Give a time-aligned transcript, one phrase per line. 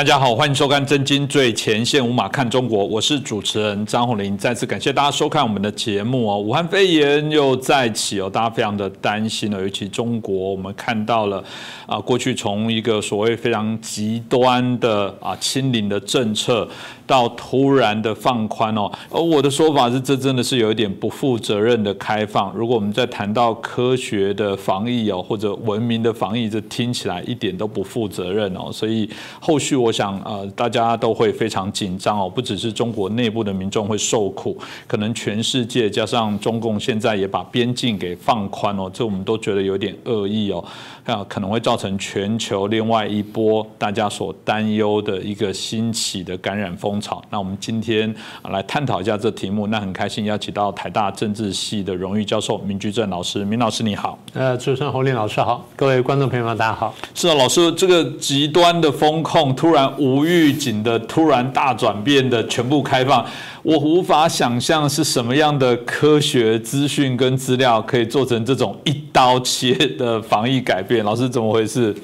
[0.00, 4.34] 大家好，欢迎收看《真金最前线》，无马看中国，我是主持人张宏林。
[4.34, 6.38] 再次感谢大家收看我们的节目哦。
[6.38, 9.60] 武汉肺炎又再起哦，大家非常的担心了。
[9.60, 11.44] 尤其中国，我们看到了
[11.84, 16.66] 啊，过去从一个所谓非常极端的啊清零的政策，
[17.10, 18.88] 到突然的放宽哦。
[19.10, 22.52] 而我的说法是，这真的是有一点不负责任的开放。
[22.54, 28.70] 如果我们在谈到科学的防疫哦，或者文明的防疫，这听起来一点都不负责任哦。
[28.72, 29.10] 所以
[29.40, 40.64] 后续我想呃，大家都会非常紧张哦，不只是中国内部的民众会受苦，可能全世界加上中共现在也把边境给放宽哦，这我们都觉得有点恶意哦，
[41.04, 47.22] 啊，可能会造成全球另外一波大家所担忧的一个兴起的感染风潮。
[47.30, 48.14] 那我们今天
[48.50, 54.18] 来探讨一下这题目，那很开心邀请到台大政治系的荣誉教授明居正老师，明老师你好。
[54.34, 56.94] 呃，主持人侯林老师好，各位观众朋友们大家好。
[57.14, 63.24] 是啊，老师，这个极端的风控突然无预警的突然大转变的全部开放，
[63.62, 70.99] 我无法想象是什么样的科学资讯跟资料可以做成这种一刀切的防疫改变。
[71.04, 71.94] 老师怎么回事？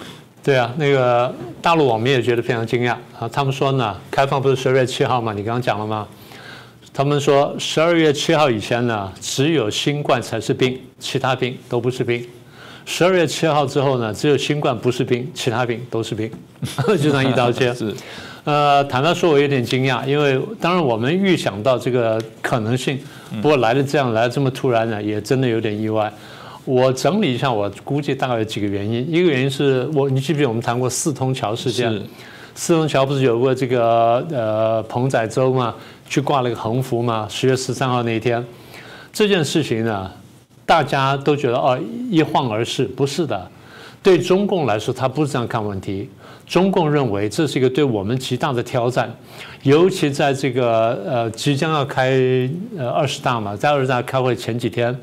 [0.42, 3.28] 对啊，那个大陆网民也觉得非常惊讶啊。
[3.32, 5.32] 他们说呢，开放不是十二月七号吗？
[5.32, 6.06] 你刚刚讲了吗？
[6.94, 12.24] 他们说十二月七号以前呢，只有新冠才是病，其他病都不是病。
[12.84, 16.30] 十二月七号之后呢，只有新冠不是病，其他病都是病，
[16.86, 17.70] 就这样一刀切。
[17.74, 17.92] 是，
[18.44, 22.96] 呃，坦白说，我有点惊讶，因为当然我们预想到这个可能性，
[23.42, 26.10] 不过来的这样来的这么突然呢，也真的有点意外。
[26.66, 29.08] 我整理一下，我估计大概有几个原因。
[29.08, 32.02] 一个原因是我，你记不记得我们谈过四通桥事件？
[32.56, 35.72] 四通桥不是有过这个呃彭仔洲嘛，
[36.08, 37.26] 去挂了个横幅嘛？
[37.30, 38.44] 十月十三号那一天，
[39.12, 40.10] 这件事情呢？
[40.64, 41.78] 大家都觉得哦，
[42.10, 43.48] 一晃而逝，不是的。
[44.02, 46.10] 对中共来说，他不是这样看问题。
[46.46, 49.12] 中共认为这是一个对我们极大的挑战，
[49.62, 52.10] 尤其在这个呃即将要开
[52.76, 54.96] 呃二十大嘛，在二十大开会前几天，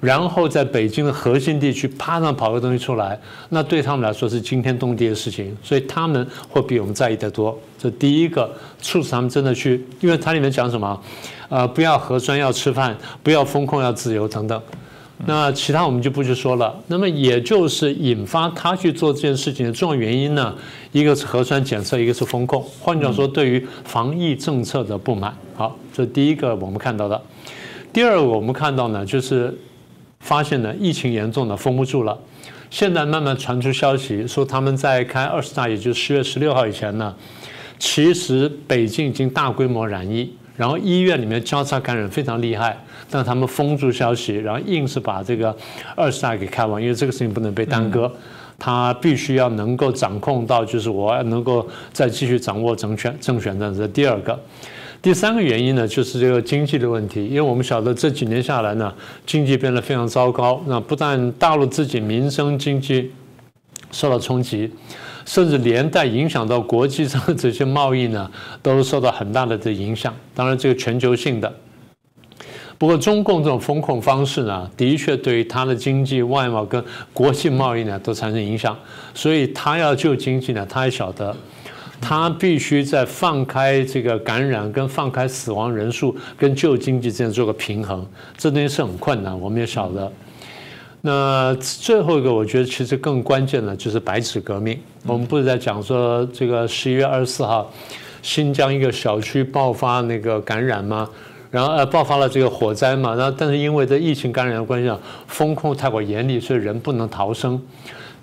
[0.00, 3.18] 然后在北京的核心地区啪上跑个东西出来，
[3.48, 7.58] 那对他们来说是惊天动地的事情，所以他们会比我们在意的多。
[7.78, 11.00] 这第一个促使他们真的去，因为它里面讲什么，
[11.48, 14.60] 呃，不要核酸要吃饭，不要风控要自由等等。
[15.24, 16.78] 那其他我们就不去说了。
[16.88, 20.54] 那么也就是引发他去做这件事情的重要原因呢，
[20.92, 22.62] 一个是核酸检测，一个是风控。
[22.80, 25.34] 换句话说，对于防疫政策的不满。
[25.54, 27.18] 好，这第一个我们看到的。
[27.94, 29.56] 第二个我们看到呢，就是
[30.20, 32.18] 发现呢疫情严重的封不住了。
[32.70, 37.14] 现在慢慢传出消息说，他们在开二十大，也就是十月十六号以前呢，
[37.78, 40.34] 其实北京已经大规模染疫。
[40.56, 42.74] 然后医院里面交叉感染非常厉害，
[43.10, 45.54] 但他们封住消息，然后硬是把这个
[45.94, 48.10] 二十大给开完，因为这个事情不能被耽搁，
[48.58, 54.40] 他必须要能够掌控到，就是我要能够再继续掌握政权政权的这第二个，
[55.00, 58.92] 第三个原因呢，就是这个经济的问题，因为我们晓得这几年下来呢，
[59.24, 63.12] 经济变得非常糟糕，那不但大陆自己民生经济
[63.90, 64.72] 受到冲击。
[65.24, 68.30] 甚至连带影响到国际上的这些贸易呢，
[68.62, 70.14] 都受到很大的这影响。
[70.32, 71.52] 当然，这个全球性的。
[72.78, 76.80] 不过，中共这种风控方式呢，的确对于它的经济、外贸跟
[77.12, 78.78] 国际贸易呢，都产生影响。
[79.14, 81.34] 所以，他要救经济呢，他也晓得，
[82.00, 88.06] 他必须在放开这个感染跟放开死亡人数跟旧经济之间做个平衡。
[88.36, 90.12] 这东西是很困难，我们也晓得。
[91.02, 94.78] 那最后一个，我觉得其实更关键的，就是白纸革命。
[95.04, 97.70] 我们不是在讲说这个十一月二十四号，
[98.22, 101.08] 新疆一个小区爆发那个感染吗？
[101.48, 103.14] 然后呃爆发了这个火灾嘛？
[103.14, 104.92] 然后但是因为这疫情感染的关系，
[105.28, 107.60] 风控太过严厉，所以人不能逃生。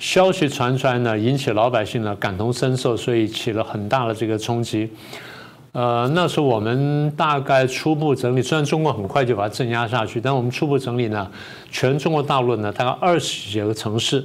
[0.03, 4.89] 消息传出来呢，引起老百姓呢感同身受，所以起了很大的这个冲击。
[5.71, 11.25] 呃，那时候我们大概初步整理，虽然中国很快就把它镇压下去，但我们初步整理呢，
[11.71, 14.21] 全中国大陆呢大概二十几个城市，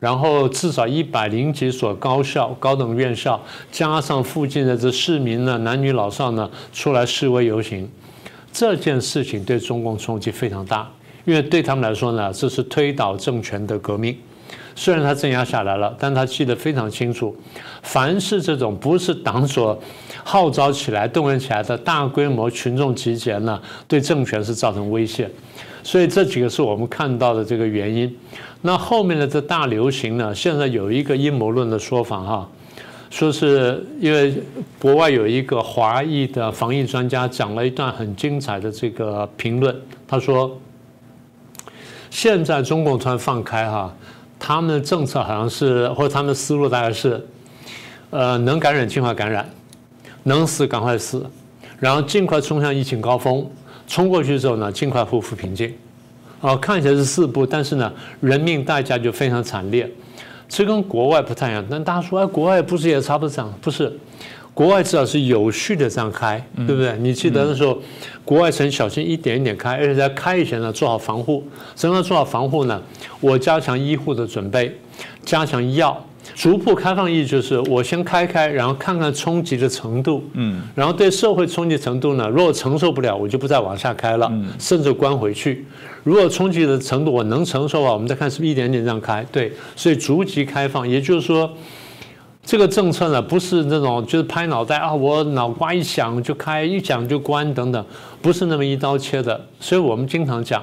[0.00, 3.40] 然后至少一百零几所高校、高等院校，
[3.70, 7.88] 加上附近的这市民呢，男女老少呢出来示威游行，
[8.52, 10.90] 这件事情对中共冲击非常大，
[11.24, 14.18] 因为对他们来说呢，这是推倒政权的革命。
[14.74, 17.36] 虽然他镇压下来了，但他记得非常清楚，
[17.82, 19.78] 凡是这种不是党所
[20.24, 25.30] 号召起来、动员起来的大规模群众集结呢，对政权是造成威胁。
[25.82, 28.16] 所以这几个是我们看到的这个原因。
[28.62, 32.48] 那后面的这大流行呢，现在有一个阴谋论的说法哈，
[33.10, 34.32] 说是因为
[34.78, 39.74] 国外有一个华裔的防疫专家讲了一段很精彩的这个评论，
[40.06, 40.56] 他说，
[42.10, 43.92] 现在中共突然放开哈。
[44.44, 47.24] 他们的政策好像是，或者他们的思路大概是，
[48.10, 49.48] 呃，能感染尽快感染，
[50.24, 51.24] 能死赶快死，
[51.78, 53.48] 然后尽快冲向疫情高峰，
[53.86, 55.72] 冲过去之后呢，尽快恢复平静。
[56.40, 59.88] 哦，看起来是四步，但是呢，人命代价就非常惨烈。
[60.48, 61.64] 这跟国外不太一样。
[61.70, 63.54] 但大家说，哎，国外不是也差不多这样？
[63.62, 63.96] 不是。
[64.54, 66.94] 国外至少是有序的这样开，对不对？
[66.98, 67.78] 你记得那时候，
[68.22, 71.42] 国外很小心一点一点开，而且在开以前呢做好防护。
[71.74, 72.80] 什么做好防护呢？
[73.20, 74.76] 我加强医护的准备，
[75.24, 76.04] 加强药，
[76.34, 77.10] 逐步开放。
[77.10, 85.64] 意义就是我先开开，然后看看冲击的程度，嗯，然后对社会冲击程度呢，如果承受不了，我就不再往下开了，甚至关回去。
[86.04, 89.24] 如果冲击的程度我能承受啊，我们再看是不是一点点这样开。
[89.32, 91.50] 对，所以逐级开放，也就是说。
[92.44, 97.84] 这个政策呢，不是那种就是拍脑袋啊，我脑瓜一想就开，一想就关等等，
[98.20, 99.40] 不是那么一刀切的。
[99.60, 100.62] 所以我们经常讲。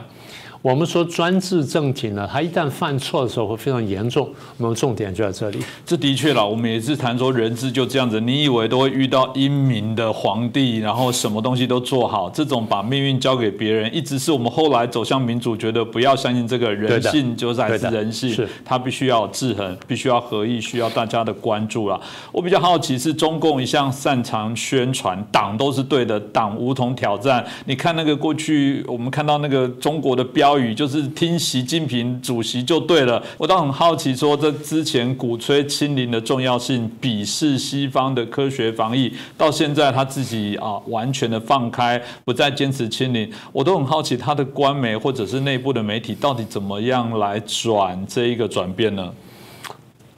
[0.61, 4.29] 我们说专制政体呢，它一旦犯错的时候会非常严重。
[4.57, 5.59] 我们重点就在这里。
[5.85, 8.19] 这的确了，我们也是谈说人治就这样子。
[8.19, 21.97] 你以为都会遇到英明的皇帝，然后什么东西都做好，这种把命运交给别人，一直是我们后来走向民主，觉得不要相信这个人性就是还是人性，是它必须要制衡，必须要合意，需要大家的关注了。
[22.33, 27.45] 我比较好奇是中共一向擅长宣传党都是对的，党无从挑战。
[27.63, 30.48] 你看那个过去我们看到那个中国的标。
[30.49, 33.21] 标语就是听习近平主席就对了。
[33.37, 49.13] 我倒很好奇，说这之前鼓吹清零的重要性，鄙视西方的科学防疫，到现在他自己啊完全的放开，不再坚持清零，我都很好奇他的官媒或者是内部的媒体到底怎么样来转这一个转变呢？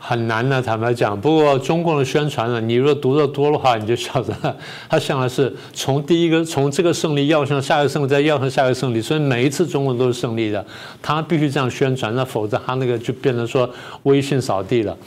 [0.04, 1.20] 很难的，坦白讲。
[1.20, 4.34] 不过中共的宣传呢，你如果读的多的话，你就晓得，
[4.90, 10.66] 他想的是从第一个从这个胜利要向下一个胜利，再要向下一个胜利，所以每一次中共都是胜利的。
[11.04, 13.70] 他必须这样宣传，那否则他那个就变成说
[14.04, 14.98] 威信扫地了。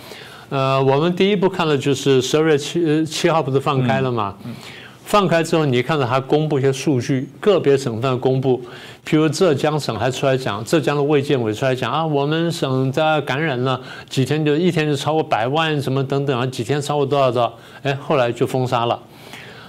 [0.50, 4.36] 呃，我们第一步看的就是十二月七七号不是放开了吗？
[5.04, 8.60] 放开之后，你看到他公布一些数据，个别省份公布。
[9.06, 18.98] 譬如浙江省还出来讲，浙江的卫健委出来讲啊，我们省在感染了几天就一天就超过百万什么等等啊，几天超过多少多少，哎，后来就封杀了。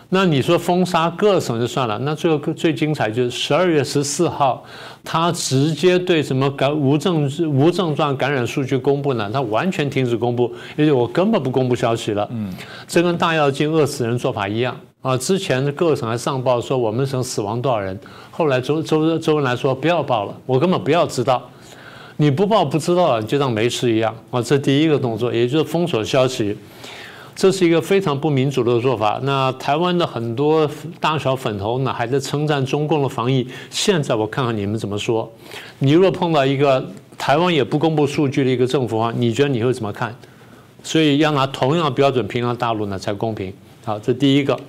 [0.09, 4.63] 那你说封杀各省就算了，那最后最精彩就是十二月十四号，
[5.03, 9.29] 他直接对什么感无症无症状感染数据公布呢？
[9.33, 12.25] 他完全停止公布，因为我根本不公布消息了。
[12.31, 12.53] 嗯，
[12.87, 14.79] 这跟大跃进饿死人做法一样。
[15.05, 17.95] 啊，之前各省还上报说我们省死亡多少人，
[18.31, 21.47] 后来周周周恩来说不要报了，我根本不要知道，
[22.17, 24.15] 你不报不知道，就当没事一样。
[24.31, 26.57] 啊，这第一个动作，也就是封锁消息，
[27.35, 29.19] 这是一个非常不民主的做法。
[29.21, 30.67] 那台湾的很多
[30.99, 33.47] 大小粉头呢，还在称赞中共的防疫。
[33.69, 35.31] 现在我看看你们怎么说。
[35.77, 36.83] 你若碰到一个
[37.15, 40.15] 台湾也不公布数据的一个政府啊，你觉得你会怎么看？
[40.81, 43.53] 所以要拿同样标准评价大陆呢，才公平。
[43.85, 44.59] 好，这第一个。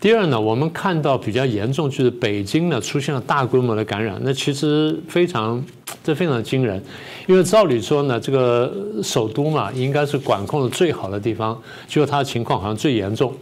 [0.00, 5.62] 第二呢，我们看到比较严重，就是北京呢出现了大规模的感染，那其实非常，
[6.02, 6.82] 这非常惊人，
[7.26, 13.34] 因为照理说呢，这个首都嘛，应该是管控的最好的地方，结果它的情况好像最严重，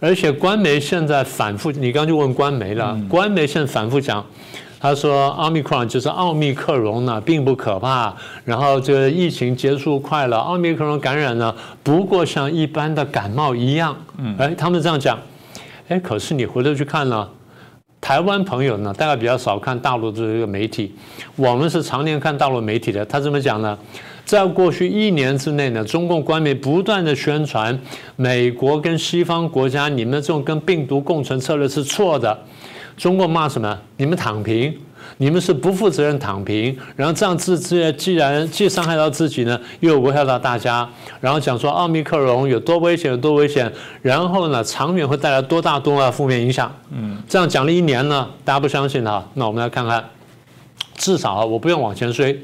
[0.00, 4.22] 而且官媒现在反复，你刚就问官媒了，官媒现在反复讲，
[4.78, 8.14] 他说奥密克戎就是奥密克戎呢，并不可怕，
[8.44, 15.18] 然后这个疫情结束快了，奥密克戎感染呢，不过像一般的感冒一样，嗯，哎，他们这样讲。
[15.88, 17.28] 哎，可是你回头去看呢，
[18.00, 20.94] 台湾朋友呢，大概比较少看大陆的这个媒体，
[21.36, 23.04] 我们是常年看大陆媒体的。
[23.06, 23.78] 他怎么讲呢？
[24.24, 27.78] 在过去一年之内呢，中共官媒不断的宣传
[28.16, 32.36] 美国跟西方国家，你们的这种跟病毒共存策略是错的。
[32.96, 33.78] 中共骂什么？
[33.96, 34.74] 你们躺平。
[35.18, 40.86] 你们是不负责任躺平，然后这样自自既然既伤害到自己呢，又危害到大家，
[41.20, 43.72] 然后讲说奥密克戎有多危险有多危险，
[44.02, 46.74] 然后呢长远会带来多大多大负面影响？
[46.90, 50.04] 嗯，这样讲了一年呢，大家不相信哈，那我们来看看，
[50.96, 52.42] 至少啊，我不用往前追，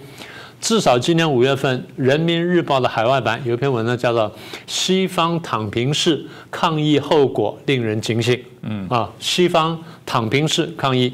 [0.62, 4.30] 至少今年五月份《人民日报》的海外版有一篇文章，叫做
[4.64, 8.32] 《西方躺平式抗议后果令人警醒》。
[8.62, 9.76] 嗯啊，西方
[10.06, 11.12] 躺平式抗议。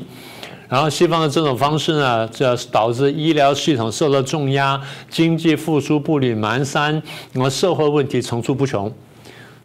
[0.69, 4.79] 然后西方的这种方式呢，这导致医疗系统受到重压，
[5.09, 7.01] 经济复苏步履蹒跚，
[7.33, 8.93] 那么社会问题层出不穷，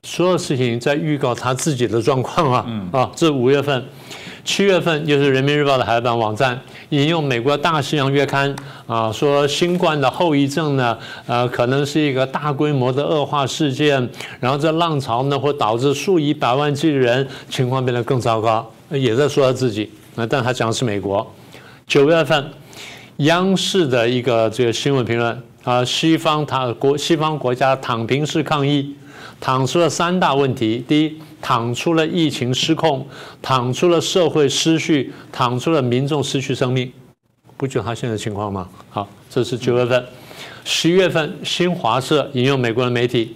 [0.03, 2.65] 所有事情在预告他自己的状况啊。
[2.93, 3.83] 啊，这五月份，
[4.45, 6.59] 七月份就是人民日报的海外版网站
[6.89, 8.53] 引用美国大西洋月刊
[8.85, 14.09] 啊，说新冠的后遗症呢，呃，可能是一个大规模的恶化事件，
[14.41, 19.89] 然后这浪潮呢会导致数以百万计的人情况变得更糟糕，也在说他自己。
[20.15, 21.25] 那但他讲的是美国，
[21.87, 22.51] 九月份，
[23.17, 28.93] 央视的一个这个新闻评论啊，西方躺国西方国家躺平式抗疫，
[29.39, 33.05] 躺出了三大问题：第一，躺出了疫情失控，
[33.41, 36.89] 躺出了社会失序，躺出了民众失去生命。
[37.57, 38.67] 不就他现在情况吗？
[38.89, 40.03] 好，这是九月份，
[40.63, 43.35] 十月份，新华社引用美国的媒体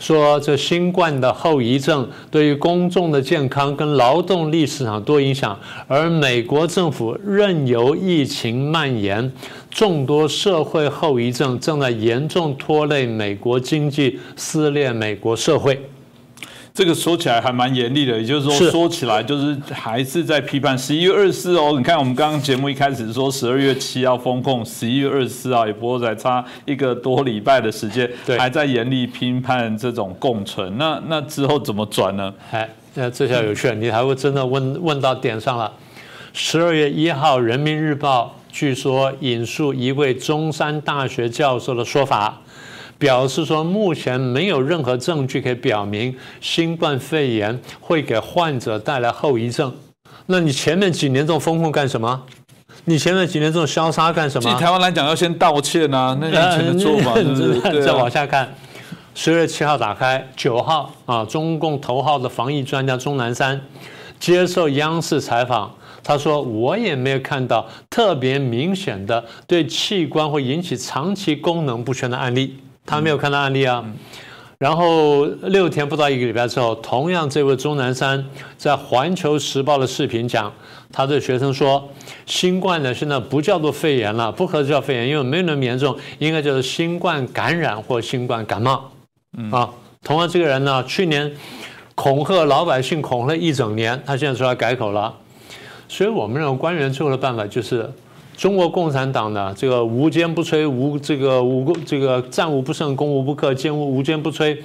[0.00, 9.30] 说，这新冠的后遗症对于公众的健康跟劳动力市场多影响，而美国政府任由疫情蔓延，
[9.70, 15.80] 众多社会后遗症正在严重拖累美国经济，撕裂美国社会。
[16.74, 21.72] 这个说起来还蛮严厉的，也就是说，说起来就是还是在批判十一月二十四哦。
[21.78, 30.76] 你看，我们刚刚节目一开始说十二月七号封控，十一月二十四号也不过才差一个多礼拜的时间，还在严厉批判这种共存。
[30.76, 32.34] 那那之后怎么转呢？
[32.50, 35.72] 哎，那这下有趣了，你还会真的问问到点上了。
[36.32, 42.40] 十二月一号，《人民日报》据说引述一位中山大学教授的说法。
[42.98, 49.72] 表示说，目前没有任何证据可以表明新冠肺炎会给患者带来后遗症。
[50.26, 52.22] 那你前面几年这种风控干什么？
[52.86, 54.50] 你前面几年这种消杀干什么？
[54.50, 56.16] 以台湾来讲，要先道歉啊！
[56.20, 57.14] 那以前的做法
[57.84, 58.54] 再往下看，
[59.14, 63.60] 十月七号打开，九号啊，中共头号的防疫专家钟南山
[64.18, 73.84] 接受央视采访，他说：“我也没有看到特别明显的对器官会引起长期功能不全的案例。”他没有看到案例啊，
[74.58, 78.24] 然后六天不到一个礼拜之后，同样这位钟南山
[78.56, 80.52] 在《环球时报》的视频讲，
[80.92, 81.88] 他对学生说
[82.26, 88.90] ：“新冠呢现在不叫做肺炎了，不合适叫肺炎，因为没有那么严重，应该叫做新冠感染或新冠感冒。”
[89.50, 89.70] 啊，
[90.02, 91.32] 同样这个人呢，去年
[91.94, 95.12] 恐吓老百姓恐吓一整年，他现在说要改口了，
[95.88, 97.90] 所以我们认为官员最后的办法就是。
[98.36, 104.56] 中国共产党呢，这个无坚不摧，无这个无这个战无不胜，攻无不克，坚无无坚不摧。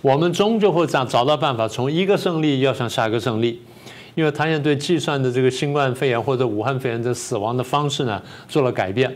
[0.00, 3.60] 我们终究会找找到办法，从一个胜利要向下一个胜利。
[4.14, 9.14] 因为他现在对计算的这个新冠肺炎或者武汉肺炎的死亡的方式呢做了改变。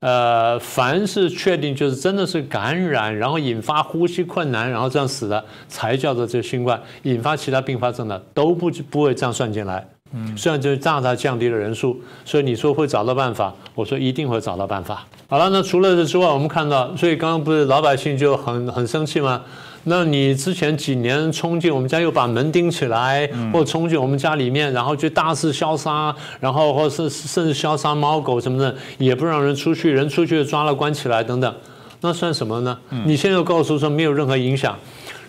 [0.00, 9.86] 呃，凡是确定就是真的是感染，然后引发呼吸困难，然后这样死的，才叫做这新冠引发其他并发症的，都不不会这样算进来。
[10.12, 15.06] 嗯，虽然就是大大降低了人数，所以你说会找到办法，我说一定会找到办法。
[15.28, 19.42] 好了，那除了这之外，我们看到，所以刚刚不是老百姓就很很生气吗？
[19.84, 31.54] 那你之前几年冲进我们家又把门钉起来，或冲进我们家里面，然后去大肆消杀，然后或是甚至消杀猫狗什么的，也不让人出去，人出去抓了关起来等等，
[32.00, 32.76] 那算什么呢？
[33.04, 34.76] 你现在又告诉说没有任何影响。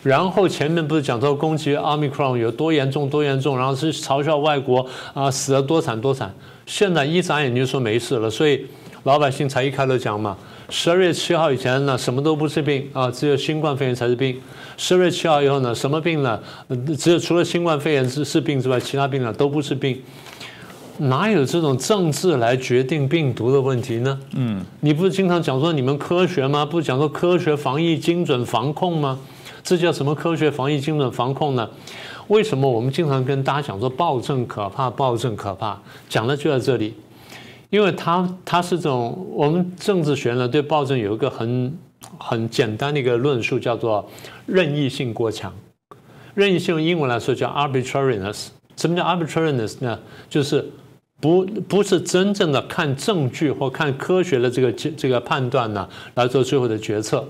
[0.03, 6.33] 然后前面不是讲到攻击 Omicron 有多严重多严重，然后是嘲笑外国啊死了多惨多惨。
[6.65, 8.65] 现在一眨眼就说没事了，所以
[9.03, 10.37] 老百姓才一开头讲嘛，
[10.69, 14.39] 十二月七号以前呢什么都不是病啊，只有新冠肺炎才是病。
[14.77, 16.39] 十二月七号以后呢什么病呢？
[16.97, 20.01] 只有除了新冠肺炎是是病之外，其他病呢都不是病。
[20.99, 24.19] 哪有这种政治来决定病毒的问题呢？
[24.35, 26.65] 嗯，你不是经常讲说你们科学吗？
[26.65, 29.17] 不是讲说科学防疫精准防控吗？
[29.63, 31.69] 这叫什么科学防疫精准防控呢？
[32.27, 35.79] 为什么我们经常跟大家讲说暴政可怕，暴政可怕？
[36.07, 36.93] 讲的就在这里，
[37.71, 41.77] 因为它它是这种我们政治学呢对暴政有一个很
[42.17, 44.07] 很简单的一个论述，叫做
[44.45, 45.51] 任意性过强。
[46.35, 48.47] 任意性用英文来说叫 arbitrariness。
[48.77, 49.99] 什么叫 arbitrariness 呢？
[50.29, 50.63] 就是
[51.19, 57.27] 不不是真正的看证据或看科学的这个这个判断呢来做最后的决策。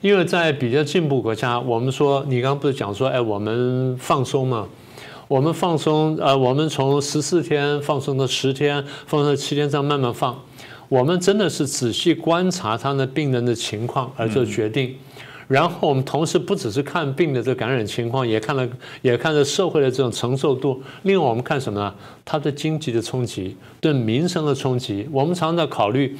[0.00, 4.66] 因为在比较进步国家，我们说你刚刚不是讲说，哎，我们放松嘛？
[5.26, 10.40] 我们放松，呃，我们从十四天放松到十天，放松到七天，这样慢慢放。
[10.88, 14.94] 我们真的是仔细观察他的病人的情况而做决定，
[15.46, 18.66] 然后我们同时不只是看病的这感染情况，也看了
[19.02, 20.80] 也看了社会的这种承受度。
[21.02, 21.94] 另外，我们看什么呢？
[22.24, 25.06] 它的经济的冲击，对民生的冲击。
[25.12, 26.16] 我们常常在考虑。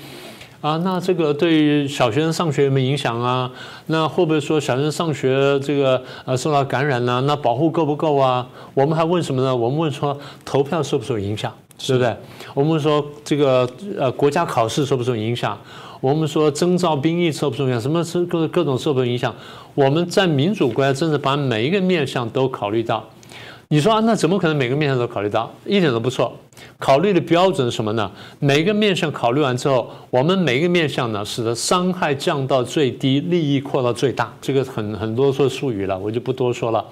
[0.60, 3.48] 啊，那这个对于小学生上学有没有影响啊？
[3.86, 7.22] 那会不会说小学生上学这个呃受到感染呢？
[7.26, 8.44] 那保护够不够啊？
[8.74, 9.54] 我们还问什么呢？
[9.54, 12.16] 我们问说投票受不受影响，对不对？
[12.54, 15.56] 我们说这个呃国家考试受不受影响？
[16.00, 17.80] 我们说征召兵役受不受影响？
[17.80, 19.32] 什么是各各种受不受影响？
[19.76, 23.08] 我们在民主国家真的把每一个面向都考虑到。
[23.70, 25.52] 你说啊，那怎么可能每个面向都考虑到？
[25.66, 26.34] 一点都不错。
[26.78, 28.10] 考虑的标准是什么呢？
[28.38, 34.32] 每个面向考虑完之后，我们每个面向呢，使得伤害降到最低，利益扩到最大。
[34.40, 36.82] 这个很很多说术语了，我就不多说了。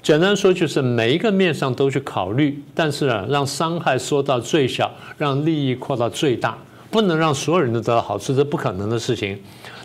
[0.00, 4.88] 简单说就是每一个面相都去考虑，但是呢，让伤害缩到最小，
[5.18, 6.56] 让利益扩到最大。
[6.92, 9.36] 不能让所有人都得到好处，这不可能的事情。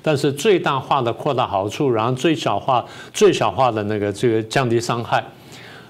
[0.04, 5.26] 但是最大化的扩大好处，然后最小化、最小化的那个这个降低伤害。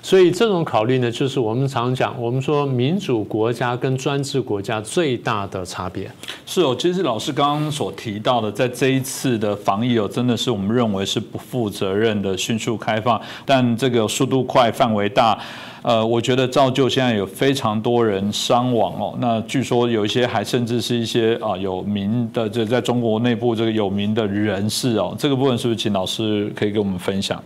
[0.08, 6.10] 所以这种考虑呢，就是我们常讲，我们说民主国家跟专制国家最大的差别。
[6.46, 15.38] 是哦，其实老师刚刚所提到的，在这一次的防疫哦，真的是我们认为是不负责任的迅速开放，但这个速度快、范围大，
[15.82, 19.14] 呃，我觉得造就现在有非常多人伤亡哦。
[19.20, 27.44] 那据说有一些还甚至是一些啊有名的，这在中国内部这个有名的人士哦，这个部分是不是请老师可以给我们分享？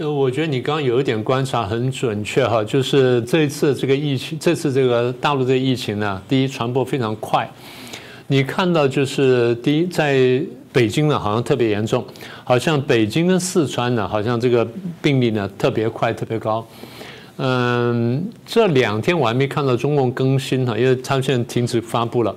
[0.00, 7.46] 呃，我觉得你刚刚有一点观察很准确哈，就是这一次这个疫情，这次这个大陆这个疫情呢，第一传播非常快，
[8.28, 10.42] 你看到就是第一在
[10.72, 12.02] 北京呢好像特别严重，
[12.44, 14.66] 好像北京跟四川呢好像这个
[15.02, 16.66] 病例呢特别快特别高，
[17.36, 22.34] 嗯，这两天我还没看到中共更新哈，因为他们现在停止发布了，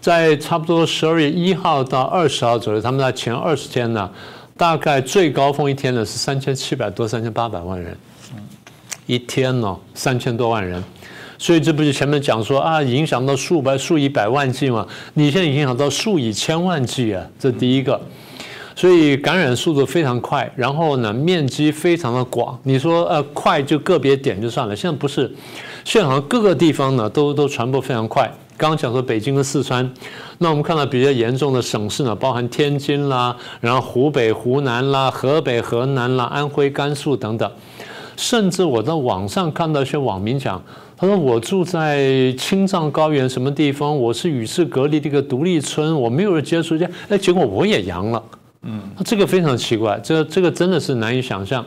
[0.00, 4.10] 在差不多十二月一号到二十号左右，他们在前二十天呢。
[4.58, 7.96] 大概最高峰一天呢是三千七百多，三千八百万人，
[9.06, 10.82] 一天呢三千多万人，
[11.38, 14.84] 所以这不就前面讲说啊，影响到数百、数以百万计嘛？
[15.14, 18.00] 你现在影响到数以千万计啊，这第一个，
[18.74, 22.58] 所以感染速度非常快，然后呢面积非常的广。
[22.64, 25.32] 你说呃快就个别点就算了，现在不是，
[25.84, 28.28] 现在好像各个地方呢都都传播非常快。
[28.56, 29.88] 刚刚讲说北京和四川，
[30.38, 37.50] 那我们看到比较严重的省市呢，包含天津啦，然后湖北、湖南啦，河北、河南啦，安徽、甘肃等等，
[38.16, 40.62] 甚至我在网上看到一些网民讲，
[40.96, 48.22] 他说我住在青藏高原什么地方，我是与世隔离的一个独立村，我没有人接触见，哎，结果我也阳了，
[48.62, 51.64] 嗯，这个非常奇怪，这这个真的是难以想象。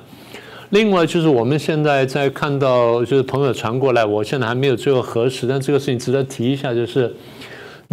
[0.70, 7.14] 另外就是我们现在在看到，就是朋友传过来，我现在还没有最后核实，但这个事情值得提一下，就是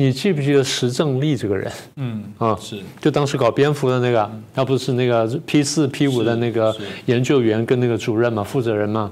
[0.00, 1.72] 你记不记得石正丽这个人？
[1.96, 6.72] 嗯啊，是，就当时搞蝙蝠的那个，他不是那个 P 四 P 五的那个
[7.06, 9.11] 研究员跟那个主任嘛，负责人嘛。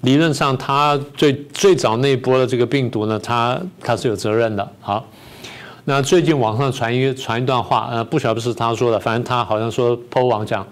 [0.00, 4.72] 理论上他最最早那一波的这个病毒呢，他他是有责任的。
[4.80, 5.06] 好，
[5.84, 10.66] 那最近网上传一传一段话，呃，不晓得是他说的，反正他好像说 PO 网讲。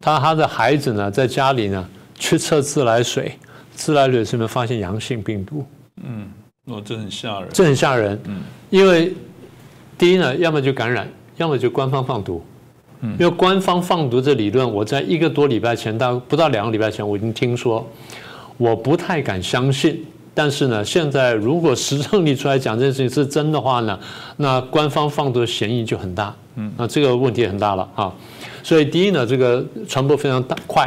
[0.00, 3.38] 他他的孩子呢，在家里呢去测自来水，
[3.74, 5.66] 自来水里面发现阳性病毒。
[6.02, 6.26] 嗯，
[6.66, 7.48] 哦，这很吓人。
[7.52, 8.20] 这很吓人。
[8.26, 9.12] 嗯，因为
[9.96, 12.42] 第一呢，要么就感染，要么就官方放毒。
[13.00, 17.86] 嗯，因为官方放毒这理论，我在一个多礼拜前到不到两个礼拜前，我已经听说，
[18.56, 20.04] 我不太敢相信。
[20.34, 23.98] 但是呢，现在如果实证你出来讲这件事情是真的话呢，
[24.36, 26.34] 那官方放毒的嫌疑就很大。
[26.56, 28.12] 嗯，那这个问题很大了啊。
[28.62, 30.84] 所以第一呢，这个传播非常大快；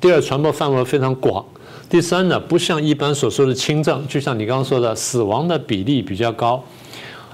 [0.00, 1.44] 第二，传播范围非常广；
[1.90, 6.62] 第三呢，不像一般所说的轻症，就像你刚刚说的，死亡的比例比较高。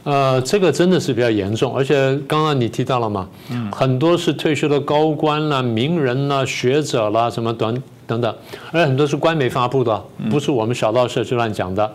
[0.02, 1.94] 呃，这个真的是比较严重，而且
[2.26, 3.28] 刚刚你提到了嘛，
[3.70, 8.34] 很多是退休的高官啦、名人啦、学者啦，什么等等等，
[8.72, 11.92] 而且很多是官媒发布的，不是我们小道社去乱讲的。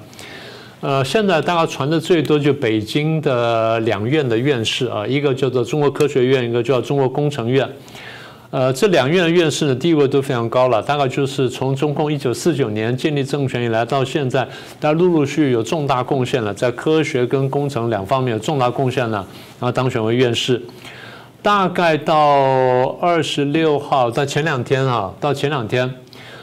[0.82, 7.68] 呃，现在大概传的最多就北京的两院的院士啊，一个叫做中国科学院，一个叫中国工程院。
[8.52, 14.44] 呃，这两院的院士的地位都非常高了，大概就是从中共一九四九年建立政权以来到现在，
[14.78, 19.26] 大家陆陆续续有重大贡献了，在科学跟工程两方面有重大贡献了，
[19.58, 20.62] 然后当选为院士。
[21.42, 25.90] 大概到二十六号，在前两天啊，到前两天，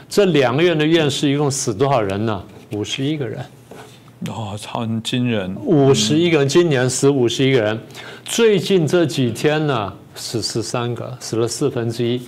[0.09, 2.43] 这两个院的院士一共死多少人呢？
[2.71, 3.39] 五十一个人。
[4.27, 7.79] 哦，很惊人，五十一个人，今年死五十一个人，
[8.25, 12.21] 最近这几天呢死十三个，死了四分之一，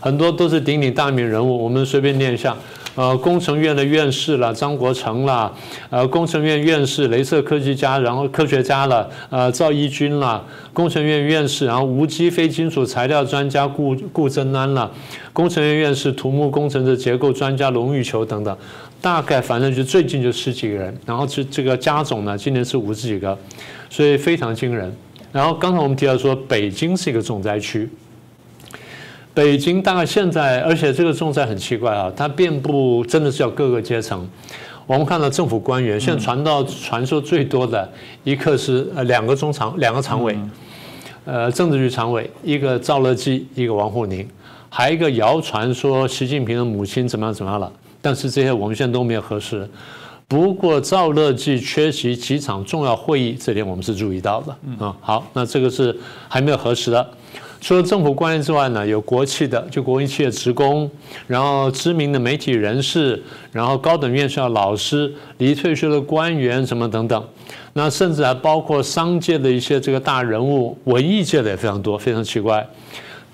[0.00, 2.56] 很多都是鼎鼎大名人物，我们随便念一下，
[2.94, 5.52] 呃，工程院的院士啦，张国成啦，
[5.90, 14.90] 呃，工程院院士，镭射科技家，然后科学家了，呃，赵一军啦，工程院院士，然后无机非金属材料专家顾顾增安啦，
[15.32, 18.56] 工程院院士，土木工程的结构专家龙玉球等等。
[19.02, 23.38] 大概反正就最近就十几个人，然后这这个加总呢，今年是五十几个，
[23.90, 24.90] 所以非常惊人。
[25.36, 27.86] 然后刚才我们提到说，北京是一个重灾区。
[29.34, 34.26] 北京大概现在，而且这个重灾很奇怪啊，它遍布真的是要各个阶层。
[34.86, 37.86] 我们看到政府官员，现在传到传说最多的
[38.24, 40.34] 一个是呃两个中常两个常委，
[41.26, 44.26] 呃政治局常委，一个赵乐际，一个王沪宁，
[44.70, 47.70] 还一个谣传说习近平的母亲怎么样怎么样了。
[48.00, 49.68] 但是这些我们现在都没有核实。
[50.28, 54.84] 不过赵乐际缺席几场重要会议，这点我们是注意到的。
[54.84, 55.96] 啊，好，那这个是
[56.28, 57.08] 还没有核实的。
[57.60, 60.90] 除了政府官员之外呢，有国企的，就国营企业职工，
[61.26, 63.20] 然后知名的媒体人士，
[63.52, 67.24] 然后高等院校老师，离退休的官员什么等等。
[67.72, 72.66] 那甚至还包括商界的一些这个大人物，文艺界的也非常多，非常奇怪，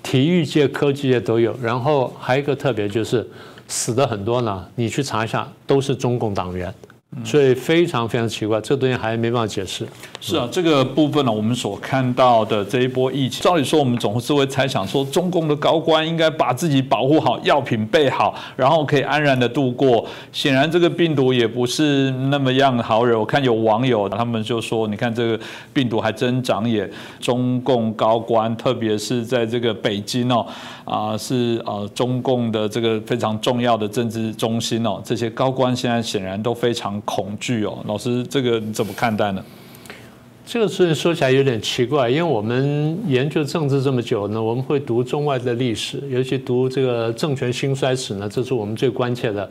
[0.03, 1.55] 体育界、科技界都有。
[1.61, 3.27] 然后还有一个特别就是
[3.67, 6.73] 死的很多呢，你去查一下，都是中共党员。
[7.23, 9.85] 所以非常非常奇怪，这东西还没办法解释。
[10.19, 20.05] 是啊，这个部分呢，我们所看到的这一波疫情，照理说我们总是会猜想说，中共的高官应该把自己保护好，药品备好，然后可以安然的度过。
[20.31, 23.19] 显然这个病毒也不是那么样好惹。
[23.19, 25.39] 我看有网友他们就说，你看这个
[25.73, 26.89] 病毒还真长眼。
[27.19, 30.45] 中共高官，特别是在这个北京哦，
[30.85, 36.99] 啊是呃中共的这个非常重要的政治中心哦，这些高官现在显然都非常。
[37.05, 39.43] 恐惧哦，老师，这个你怎么看待呢？
[40.45, 49.49] 这个事情说起来有点奇怪，因为我们研究政治这么久呢，我们会读中外的历史，尤其读这个政权兴衰史呢，这是我们最关切的。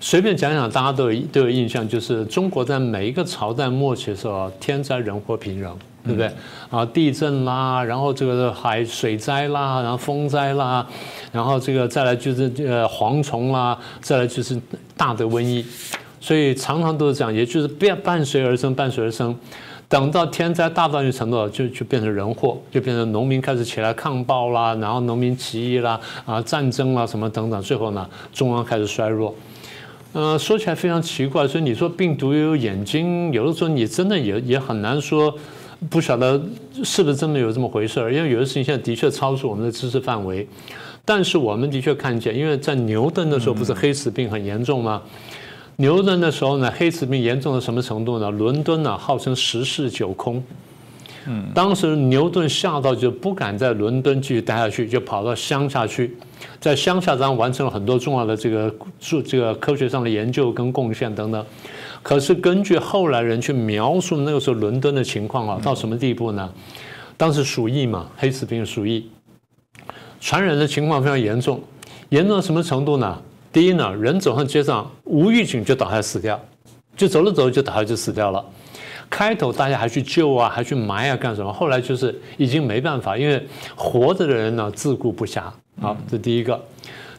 [0.00, 6.30] 随便讲讲，大家都有都有印象，就是中国在每一个朝代末期的时候，天灾人祸频仍，对不对？
[6.68, 10.84] 啊，地震啦，然后这个海水灾啦，然后风灾啦，
[11.30, 14.60] 然后这个再来就是呃蝗虫啦，再来就是
[14.96, 15.64] 大的瘟疫。
[16.20, 19.34] 所以常常都是这样，也就是伴伴随而生，伴随而生。
[19.88, 29.34] 等到天灾大到一定程度，就就变成人祸，就变成农民开始起来抗暴啦，然后农民起义啦，啊战争啦什么等等，最后呢，中央开始衰弱。
[30.12, 35.34] 呃，说起来非常奇怪，所以你说病毒有眼睛，有的时候你真的也也很难说，
[35.88, 36.38] 不晓得
[36.84, 38.12] 是不是真的有这么回事儿。
[38.12, 40.46] 因为有的事情现在的确超出我们的知识范围，
[41.02, 45.00] 但是我们的确看见，因为在牛顿的时候不是黑死病很严重吗？
[45.80, 48.28] 牛顿的时候呢，黑死病严重到什么程度呢？
[48.32, 50.42] 伦敦呢号称十室九空，
[51.24, 56.16] 嗯，当时牛顿吓到就不敢在伦敦继续待下去，就跑到乡下去，
[56.58, 61.46] 在乡下当完成了很多重要的这个数这个科学上的研究跟贡献等等。
[62.02, 66.52] 可是根据后来人去描述那个时候伦敦的情况啊，到什么地步呢？
[67.16, 69.08] 当时鼠疫嘛，黑死病鼠疫，
[70.20, 71.62] 传染的情况非常严重，
[72.08, 73.22] 严重到什么程度呢？
[73.52, 76.38] 第一呢，人走上街上无预警就倒下死掉，
[76.96, 78.44] 就走着走着就倒下就死掉了。
[79.10, 81.50] 开头大家还去救啊，还去埋啊，干什么？
[81.50, 83.42] 后来就是已经没办法，因为
[83.74, 85.44] 活着的人呢自顾不暇。
[85.80, 86.60] 好，这第一个。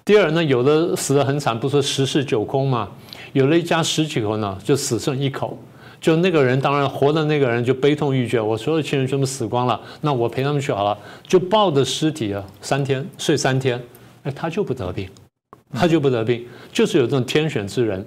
[0.06, 2.88] 第二呢，有的死得很惨，不说十室九空嘛？
[3.34, 5.58] 有了一家十几口呢，就死剩一口。
[6.00, 10.98] 就那个人，当然活的那个人就悲痛欲绝，我所有亲人全部死光了，那我陪他们去好了。
[11.28, 13.82] 就抱着尸体啊，三天睡三天，
[14.24, 15.10] 哎，他就不得病。
[15.74, 18.06] 他就不得病，就是有这种天选之人，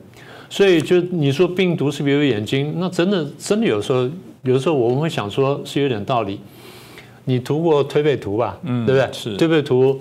[0.51, 2.75] 所以就你说病毒是不是有眼睛？
[2.79, 4.09] 那真的真的有时候，
[4.43, 6.41] 有时候我们会想说是有点道理。
[7.25, 8.59] 你涂过推背图吧？
[8.65, 9.13] 嗯，对不对？
[9.13, 10.01] 是推背图。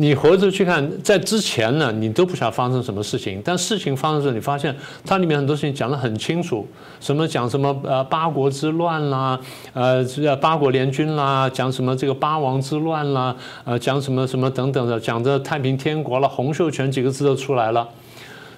[0.00, 3.42] 你活着去看，在之前呢，你都不晓得发生什么事情。
[3.44, 4.72] 但事情发生的时候，你发现
[5.04, 6.64] 它里面很多事情讲得很清楚。
[7.00, 9.38] 什么讲什么呃八国之乱啦，
[9.72, 13.34] 呃这八国联军啦，讲什么这个八王之乱啦，
[13.64, 17.88] 呃讲什么什么等等的，讲的太平天国了，洪秀全几个字都出来了。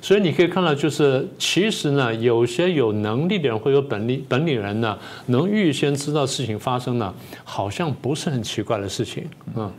[0.03, 9.25] 所以你可以看到，就是其实呢，有些有能力的人会有本领本领人呢，能预先知道事情发生呢，好像不是很奇怪的事情
[9.55, 9.73] 啊。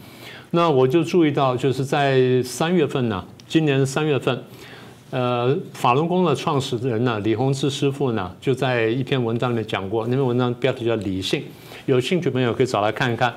[0.53, 4.43] 那我就注意到，就是在三月份呢，今年三月份，
[5.09, 11.39] 呃，法轮功的创始人呢，李洪志师傅呢，就在一篇文章里面讲过，那篇文章标题叫《理性》，
[11.85, 13.33] 有兴趣朋友可以找来看一看。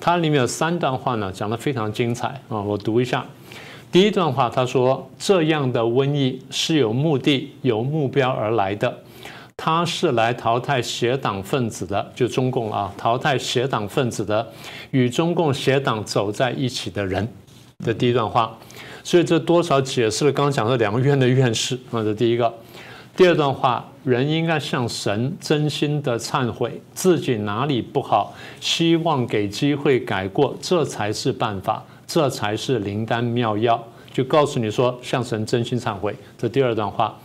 [0.00, 3.24] 它里面有三段话呢，讲得非常精彩啊，我读一下。
[3.92, 8.92] 第一段话，他说：“这样的瘟疫是有目的、有目标而来的。”
[9.56, 14.46] 他是来淘汰邪党分子的，就中共啊，淘汰邪党分子的，
[14.90, 17.26] 与中共邪党走在一起的人
[17.84, 18.58] 的第一段话，
[19.04, 22.52] 所以这多少解释了刚刚讲的两个院的院士啊，这第一个。
[23.16, 33.80] 第二段话，人应该向神真心的忏悔自己哪里不好，希望给机会改过，这才是办法，这才是灵丹妙药。
[34.12, 36.14] 就告诉你说，向神真心忏悔。
[36.36, 37.16] 这第二段话。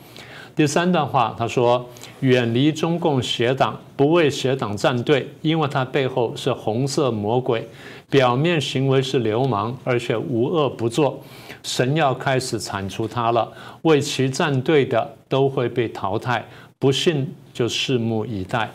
[0.60, 7.66] 第三段话，他说：“远离中共邪党，不为邪党站队，因为他背后是红色魔鬼，
[8.10, 11.18] 表面行为是流氓，而且无恶不作。
[11.64, 13.50] 神要开始铲除他了，
[13.84, 16.46] 为其站队的都会被淘汰。
[16.78, 18.70] 不信就拭目以待。”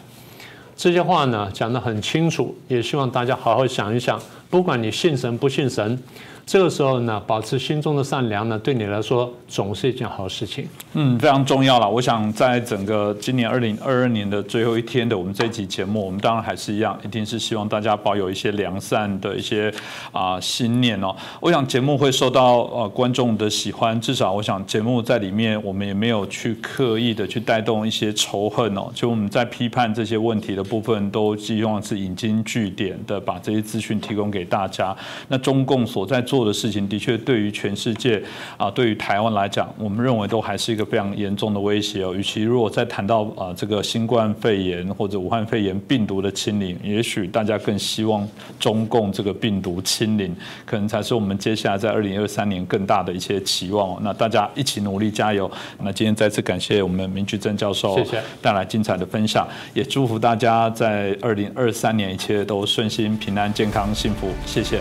[0.74, 4.18] 这些话呢讲得很清楚，也希望大家好好想一想。
[4.48, 6.02] 不管你信神不信神。
[6.46, 10.68] 这个时候呢，保持心中的善良呢，对你来说总是一件好事情。
[10.92, 11.88] 嗯，非常重要了。
[11.88, 19.72] 我想在整个今年二零二二年的最后一天的我们这一集节目，我们当然还是一样，一定是希望大家保有一些良善的一些
[20.12, 21.16] 啊心念哦。
[21.40, 28.90] 我想节目会受到呃观众的喜欢，至少我想节目在里面，我们也没有去刻意的去带动一些仇恨哦。
[28.94, 34.94] 就我们在批判这些问题的部分，都希望是引经据典的把这些资讯提供给大家。
[35.28, 36.22] 那中共所在。
[36.34, 38.20] 做的事情的确对于全世界
[38.56, 42.12] 啊，对于台湾来讲，我们认为都还是一个非常严重的威胁哦。
[42.12, 50.34] 与其如果再谈到啊这个新冠肺炎或者武汉肺炎病毒的清零，也许大家更希望中共这个病毒清零，
[50.66, 53.98] 可能才是我们接下来在二零二三年更大的一些期望哦。
[54.02, 55.48] 那大家一起努力加油。
[55.78, 57.96] 那今天再次感谢我们明居正教授
[58.42, 64.28] 带来精彩的分享，也祝福大家在二零二三年一切都顺心、平安、健康、幸福。
[64.44, 64.80] 谢谢。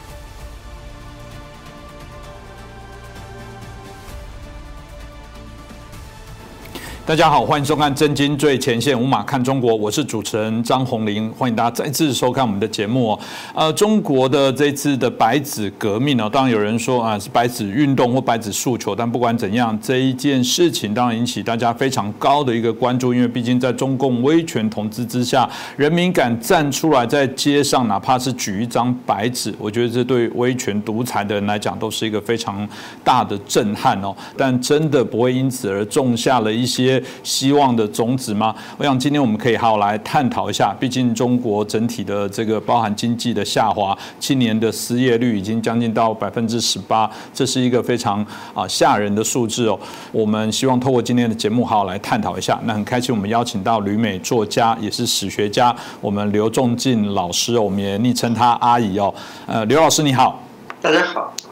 [7.11, 13.19] 大家好，欢迎收看《真金最前线》，五马看中国，我是主持人张宏林，欢迎大家再次收看我们的节目哦。
[13.53, 32.65] 呃，中国的这次的白纸革命呢，当然有人说啊是白纸运动或白纸诉求，但不管怎样，这一件事情当然引起大家非常高的一个关注，因为毕竟在中共威权统治之下，人民敢站出来在街上，哪怕是举一张白纸，我觉得这对威权独裁的人来讲都是一个非常
[33.03, 34.15] 大的震撼哦。
[34.37, 37.00] 但真的不会因此而种下了一些。
[37.23, 38.55] 希望的种子吗？
[38.77, 40.75] 我想今天我们可以好好来探讨一下。
[40.79, 49.79] 毕竟中国整体的这个包含经济的下滑，今年的失业率已经将近到百分之十八，这是一个非常啊吓人的数字哦。
[50.11, 52.59] 我们希望透过今天的节目好好来探讨一下。
[52.65, 59.13] 那很开心，我们邀请到旅美作家，也是史学家，我们刘仲敬老师，我们也昵称他阿姨哦。
[59.45, 60.41] 呃，刘老师你好，
[60.81, 61.50] 大家好。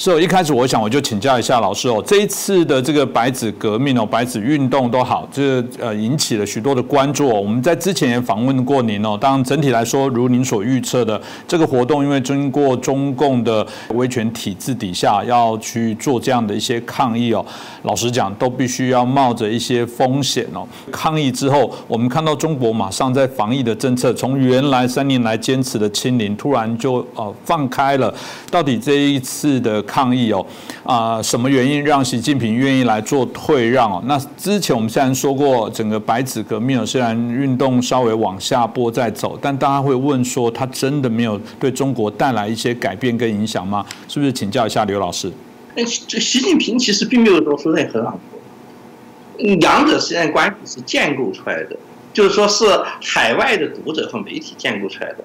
[0.00, 7.26] 是哦，一开始我想我就请教一下老师哦，这一次的这个白纸革命哦，白纸运动都好，这呃引起了许多的关注。
[7.26, 17.44] 我们在之前也访问过您哦，当然整体来说，如您所预测的，这个活动因为经过中共的威权体制底下要去做这样的一些抗议哦，
[17.82, 20.64] 老实讲都必须要冒着一些风险哦。
[20.92, 28.14] 抗议之后，我们看到中国马上在防疫的政策，从原来三年来坚持的清零，突然就呃放开了。
[28.48, 30.46] 到底这一次的抗议哦，
[30.84, 34.00] 啊，什么原因让习近平愿意来做退让哦？
[34.06, 43.84] 那之前我们虽然说过，整个白纸革命虽然运动稍微往下坡在走，但大家会问说，他真的没有对中国带来一些改变跟影响吗？
[44.06, 44.28] 是不是？
[44.32, 45.32] 请教一下刘老师。
[45.76, 51.76] 习近平其实并没有做出任何让步，两者之间的关系是建构出来的，
[52.12, 52.64] 就是说是
[53.00, 55.24] 海外的读者和媒体建构出来的，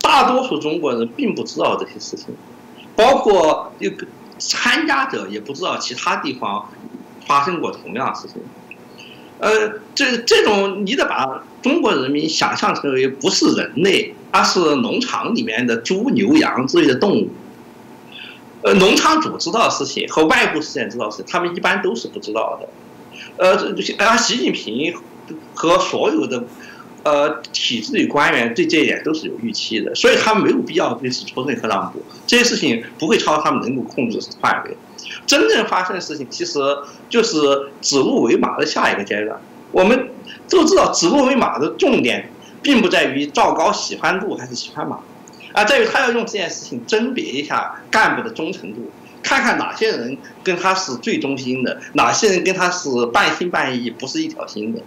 [0.00, 2.26] 大多数中国人并不知道这些事情。
[2.94, 4.06] 包括这个
[4.38, 6.68] 参加者也不知道其他地方
[7.26, 8.42] 发生过同样的事情，
[9.38, 17.30] 呃，这这种你得把中国人民想象成为不是人类，而是农场里面的猪牛羊之类的动物。
[18.62, 22.68] 呃，农场主知道的事情和外部事件知道的事情，他们一般都是不知道的。
[23.36, 24.94] 呃，而习近平
[25.54, 26.44] 和所有的。
[27.04, 32.00] 呃，体制里官员对这一点都是有预期的，所以他们没有必要对此做任何让步。
[32.26, 34.76] 这些事情不会超他们能够控制范围。
[35.26, 36.60] 真正发生的事情，其实
[37.08, 39.40] 就是指鹿为马的下一个阶段。
[39.72, 40.10] 我们
[40.48, 42.30] 都知道，指鹿为马的重点
[42.62, 45.00] 并不在于赵高喜欢鹿还是喜欢马，
[45.52, 48.90] 而在于他要用这件事情甄别一下干部的忠诚度，
[49.22, 54.80] 看看哪些人跟他是最忠心的，哪些人跟他是半信半疑，不是一条心的。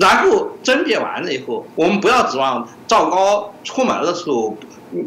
[0.00, 4.56] 然后甄别完了以后，我们不要指望赵高出门的时候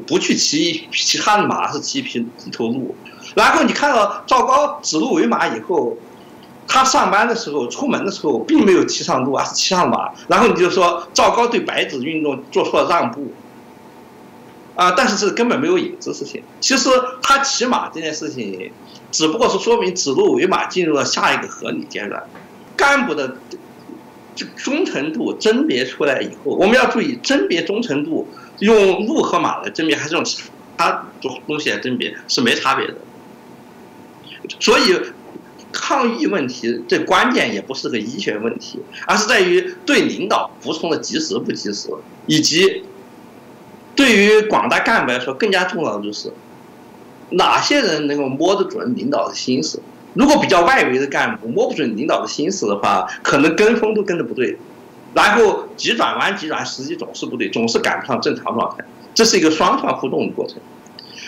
[0.05, 2.95] 不去骑其他的马，是骑一匹一头鹿。
[3.33, 5.97] 然后你看到赵高指鹿为马以后，
[6.67, 10.11] 他上班的时候、出门的时候并没有骑上鹿，而是骑上马。
[10.27, 13.33] 然后你就说赵高对白纸运动做出了让步，
[14.75, 16.43] 啊，但是这根本没有影子事情。
[16.59, 16.89] 其实
[17.23, 18.71] 他骑马这件事情，
[19.09, 22.23] 只不过是说明指鹿为马进入了下一个合理阶段，
[22.77, 23.37] 干部的。
[24.35, 28.27] 这忠诚度甄别出来以后，我们要注意甄别忠诚度，
[28.59, 30.43] 用鹿和马来甄别，还是用其
[30.77, 32.95] 他东东西来甄别，是没差别的。
[34.59, 34.99] 所以，
[35.71, 41.89] 抗疫问题这关键也不是个医学问题，而是在于对领导服从的及时不及时，
[42.27, 42.83] 以及
[43.95, 46.31] 对于广大干部来说，更加重要的就是
[47.29, 49.81] 哪些人能够摸得准领导的心思。
[50.13, 54.57] 如果比较外围的干部摸不准领导的心思的话，可能跟风都跟的不对，
[55.13, 58.83] 然后急转弯急转，时机总是不对，总是赶不上正常状态。
[59.13, 60.57] 这是一个双向互动的过程。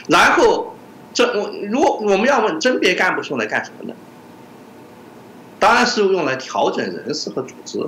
[0.07, 0.75] 然后，
[1.13, 3.95] 这我如果我们要问甄别干部是用来干什么的？
[5.57, 7.79] 当然是用来调整人事和组织。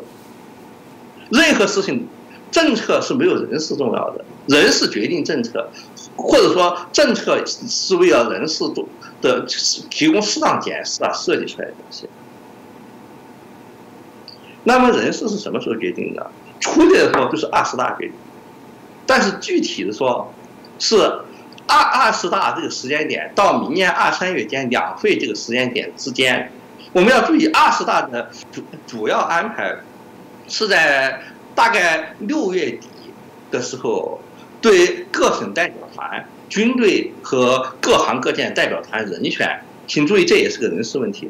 [1.30, 2.08] 任何事情，
[2.50, 5.70] 政策是没有人事重要的，人事决定政策，
[6.16, 8.88] 或者说政策是为了人事做
[9.22, 9.46] 的
[9.90, 12.08] 提供适当检视啊设计出来的东西。
[14.64, 16.32] 那么人事是什么时候决定的？
[16.60, 18.14] 粗略的说就是二十大决定，
[19.06, 20.34] 但是具体的说，
[20.80, 20.98] 是
[21.68, 26.52] 二二十大这个时间点到明年二三月间两会这个时间点之间，
[26.94, 29.76] 我们要注意二十大的主主要安排。
[30.50, 31.22] 是在
[31.54, 32.88] 大概六月底
[33.52, 34.22] 的时候，
[34.62, 41.30] 对各省代表团、军队和各行各业代表团人选，请注意，这也是个人事问题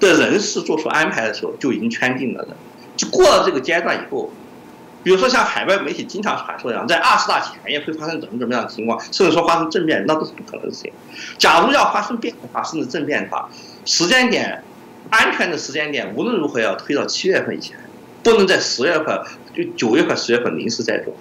[0.00, 2.56] 的人事做出安排的时候就已经圈定了的。
[2.96, 4.32] 就过了这个阶段以后，
[5.02, 10.92] 比如说像海外媒体经常传说一样，在二十大前夜会发生怎么怎么样的情况，甚至说发生政变，那都是不可能的事情。
[11.38, 13.48] 假如要发生变化，甚至政变的话，
[13.84, 14.62] 时间点
[15.10, 17.76] 安全的时间点无论如何要推到七月份以前。
[18.22, 19.20] 不能在十月份，
[19.54, 21.14] 就九月份、十月份临时再做。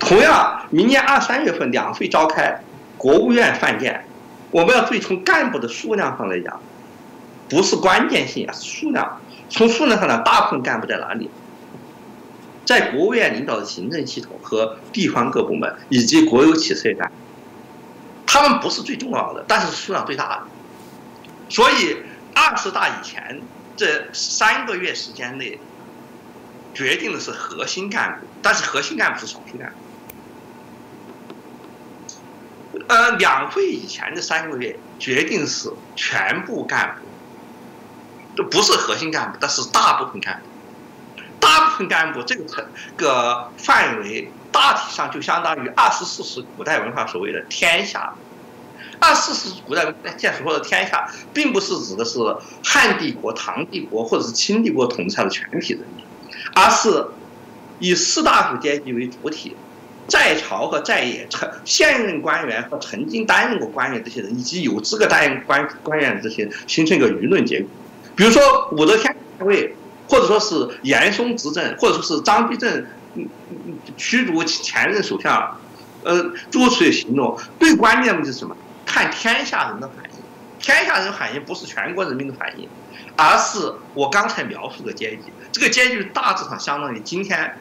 [0.00, 2.60] 同样，明年二三月份两会召开，
[2.96, 4.04] 国务院饭店，
[4.50, 6.60] 我们要注意从干部的数量上来讲，
[7.48, 9.20] 不是关键性啊，是数量。
[9.48, 11.30] 从数量上讲，大部分干部在哪里？
[12.64, 17.12] 在国务院领导的行政系统和地方各部门以及国有企事业单位，
[18.26, 20.42] 他们不是最重要的，但是数量最大的。
[21.48, 21.96] 所以，
[22.34, 23.40] 二十大以前
[23.76, 25.58] 这三个月时间内。
[26.76, 29.76] 决定的是核心干部，但是核心干部是少数干部。
[32.86, 37.06] 呃，两会以前的三个月决定是全部干部，
[38.36, 40.42] 这不是核心干部，但是大部分干部。
[41.40, 42.64] 大部分干部这个层
[42.96, 48.12] 个范围大体上就相当于二十四史古代文化所谓的天下。
[48.98, 49.82] 二十四史古代
[50.18, 52.18] 现在所说的天下，并不是指的是
[52.62, 56.05] 汉帝国、唐帝国或者是清帝国统治下的全体人民。
[56.56, 57.08] 而是
[57.78, 59.54] 以士大夫阶级为主体，
[60.08, 67.66] 在朝和在野曾现任官员和曾经担任过官员这些人，以及有资格担任官官员的这些人，形成一个舆论结构。
[68.16, 69.76] 比如说武则天位，
[70.08, 72.86] 或者说是严嵩执政，或者说是张居正
[73.98, 75.60] 驱逐前任首相，
[76.04, 78.56] 呃，诸如此类行动，最关键的是什么？
[78.86, 80.05] 看天下人的反。
[80.58, 82.68] 天下人反应不是全国人民的反应，
[83.16, 85.32] 而是我刚才描述的阶级。
[85.52, 87.58] 这个阶级大致上相当于今天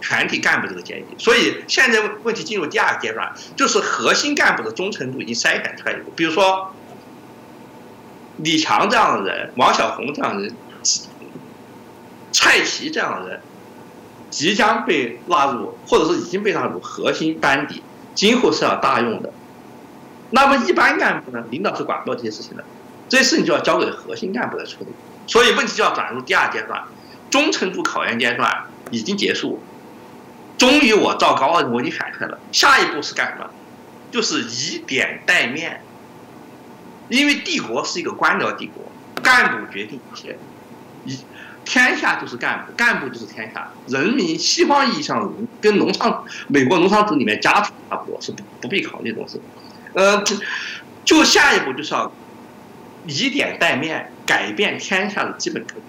[0.00, 6.74] 全体干部这个阶级，所以现在问题进入第二个阶段，就是核心干部的忠诚度已经筛选出来一比如说
[8.38, 10.54] 李强这样的人、王小红这样的人、
[12.32, 13.40] 蔡奇这样的人，
[14.30, 17.82] 即将被纳入，或者是已经被纳入核心班底，
[18.14, 19.32] 今后是要大用的。
[20.32, 22.64] 那么一般干部呢，领导是管不到这些事情的，
[23.08, 24.86] 这些事情就要交给核心干部来处理，
[25.26, 26.82] 所以问题就要转入第二阶段。
[27.30, 29.62] 忠诚度考验阶段已经结束，
[30.58, 32.38] 终于我赵高我已经喊出来了。
[32.52, 33.48] 下一步是干什么？
[34.10, 35.82] 就是以点带面。
[37.08, 38.84] 因为帝国是一个官僚帝国，
[39.22, 40.38] 干部决定一切，
[41.06, 41.18] 一
[41.64, 43.70] 天下就是干部，干部就是天下。
[43.86, 49.40] 人民西方意义上跟农场美国农场主里面家畜差不多，是不不必考虑这种事。
[49.94, 50.22] 呃，
[51.04, 52.12] 就下一步就是要
[53.06, 55.82] 以点带面，改变天下的基本格局。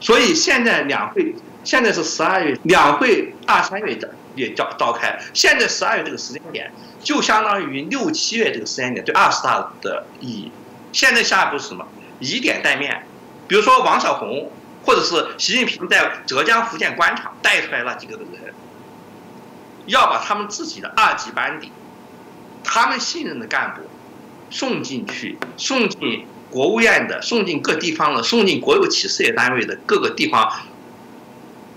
[0.00, 5.18] 所以现在两会现在是十二月，两会二三月的也召召开。
[5.34, 10.52] 现在十二月这个时间点，就相当于六七月这个时间点对二十大的意义。
[10.92, 11.86] 现在下一步是什么？
[12.18, 13.06] 以点带面，
[13.48, 14.50] 比如说王小红，
[14.84, 18.54] 或者是习近平在浙江、福建官场带出来那几个人，
[19.86, 21.72] 要把他们自己的二级班底，
[22.64, 23.82] 他们信任的干部
[24.50, 26.26] 送进去，送进。
[26.50, 30.50] 国务院的送进各地方的送进国有企事业单位的各个地方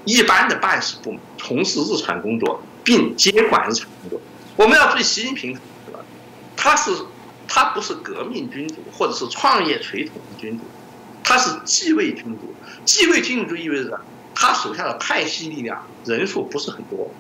[0.04, 4.20] 一般的办事部门从事日常工作，并接管日常工作。
[4.56, 5.56] 我们要注意，习近平
[6.58, 6.92] 他是
[7.48, 10.64] 他不是革命君主或者是创业垂统的君主，
[11.24, 12.56] 他是继位君主。
[12.84, 14.02] 继位君主就意味着
[14.34, 17.12] 他手下的派系力量人数不是很多，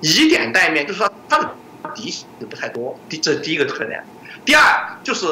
[0.00, 1.56] 以点带面，就是说他的
[1.94, 2.98] 嫡系不太多。
[3.08, 4.04] 第这是第一个特点。
[4.44, 5.26] 第二就是。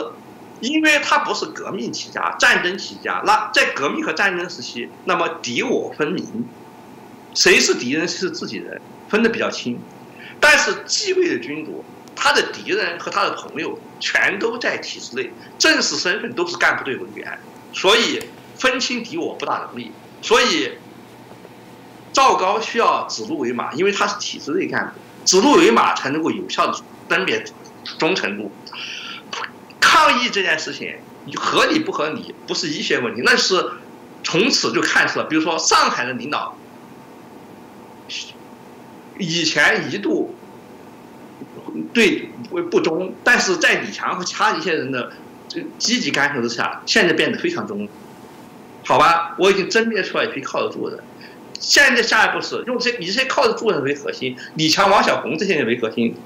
[0.61, 6.45] 因为他不是革命起家、战争起家，那在革命和战争时期，那么敌我分明，
[7.33, 9.81] 谁是敌人，是自己人，分得比较清。
[10.39, 11.83] 但是继位的君主，
[12.15, 17.39] 他的敌人和他的朋友全都在体制内，正式身份都是干部队委员，
[17.73, 18.21] 所以
[18.59, 19.91] 分清敌我不大容易。
[20.21, 20.73] 所以
[22.13, 24.93] 赵高需要指鹿为马，因为他是体制内干部，
[25.25, 27.45] 指鹿为马才能够有效的甄别
[27.99, 28.51] 忠诚度。
[29.81, 30.97] 抗议这件事情
[31.35, 33.73] 合理不合理，不是医学问题，那是
[34.23, 36.57] 从此就看出了，比如说上海的领导。
[39.19, 40.35] 以前一度
[41.93, 45.13] 对不不忠，但是在李强和其他一些人的
[45.79, 47.87] 积极干涉之下，现在变得非常忠。
[48.85, 51.05] 好吧，我已经甄别出来一批靠得住的人。
[51.61, 56.17] 现在下一步是用这以这些靠得住的人为核心，李强、王小红这些人为核心，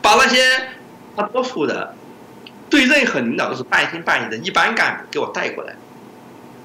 [0.00, 0.68] 把那些
[1.14, 1.94] 大多数的
[2.70, 5.74] 对任何领导都是半信半疑的一般干部给我带过来，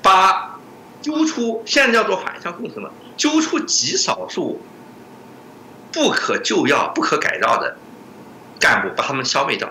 [0.02, 0.60] 把
[1.02, 4.62] 揪出现在叫做反向工程了，揪出极少数。
[5.92, 7.78] 不可救药、不可改造的
[8.60, 9.70] 干部，把他们消灭掉，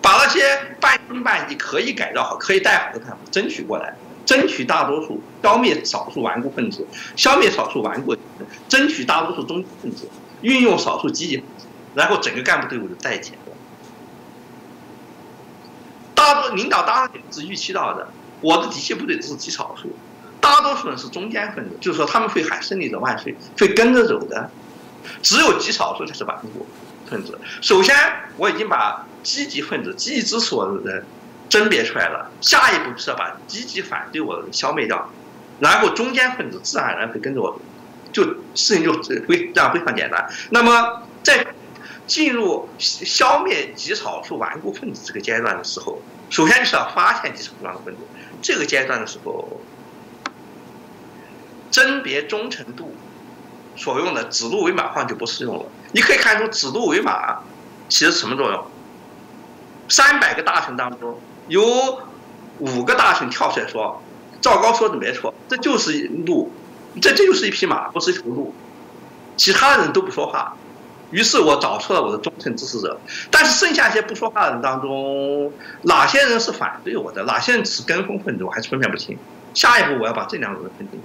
[0.00, 0.40] 把那些
[0.80, 3.94] 半信半疑、可以改造好、可以带好的干部争取过来，
[4.28, 8.14] 争取大多数，消灭少数顽固分子，消灭少数顽固，
[8.68, 10.06] 争取大多数中分子，
[10.42, 11.42] 运用少数积极，
[11.94, 13.32] 然后整个干部队伍的再建。
[16.14, 18.12] 大多领导当然也是预期到的，
[18.42, 19.96] 我的底下部队只是极少数，
[20.42, 24.50] 大多数人是中间分子，就是说他们会喊胜利者万岁，会跟着走的。
[25.22, 26.66] 只有极少数才是顽固
[27.06, 27.38] 分子。
[27.62, 27.96] 首先，
[28.36, 31.06] 我已经把积极分子、积极支持我的人
[31.48, 32.30] 甄别出来了。
[32.40, 35.10] 下一步是要把积极反对我的消灭掉，
[35.60, 37.60] 然后中间分子自然而然会跟着我，
[38.12, 38.24] 就
[38.54, 38.92] 事情就
[39.26, 40.28] 非这样非常简单。
[40.50, 41.46] 那么，在
[42.06, 48.00] 进入消灭极少数顽固分子这个阶段的时候，首先就是要发现极少数顽固分子。
[48.40, 49.60] 这个阶段的时候，
[51.70, 52.94] 甄别忠诚度。
[53.76, 55.64] 所用的指鹿为马话就不适用了。
[55.92, 57.38] 你可以看出指鹿为马
[57.88, 58.66] 起的什么作用？
[59.88, 61.16] 三百个大臣当中，
[61.48, 62.00] 有
[62.58, 64.00] 五个大臣跳出来说
[64.40, 66.52] ：“赵高说的没错，这就是鹿，
[67.00, 68.54] 这这就是一匹马，不是一头鹿。”
[69.36, 70.56] 其他人都不说话。
[71.10, 73.00] 于是我找出了我的忠诚支持者。
[73.30, 75.50] 但是剩下一些不说话的人当中，
[75.82, 77.22] 哪些人是反对我的？
[77.24, 78.44] 哪些人是跟风分子？
[78.44, 79.16] 我还是分辨不清。
[79.54, 81.00] 下一步我要把这两种人分清。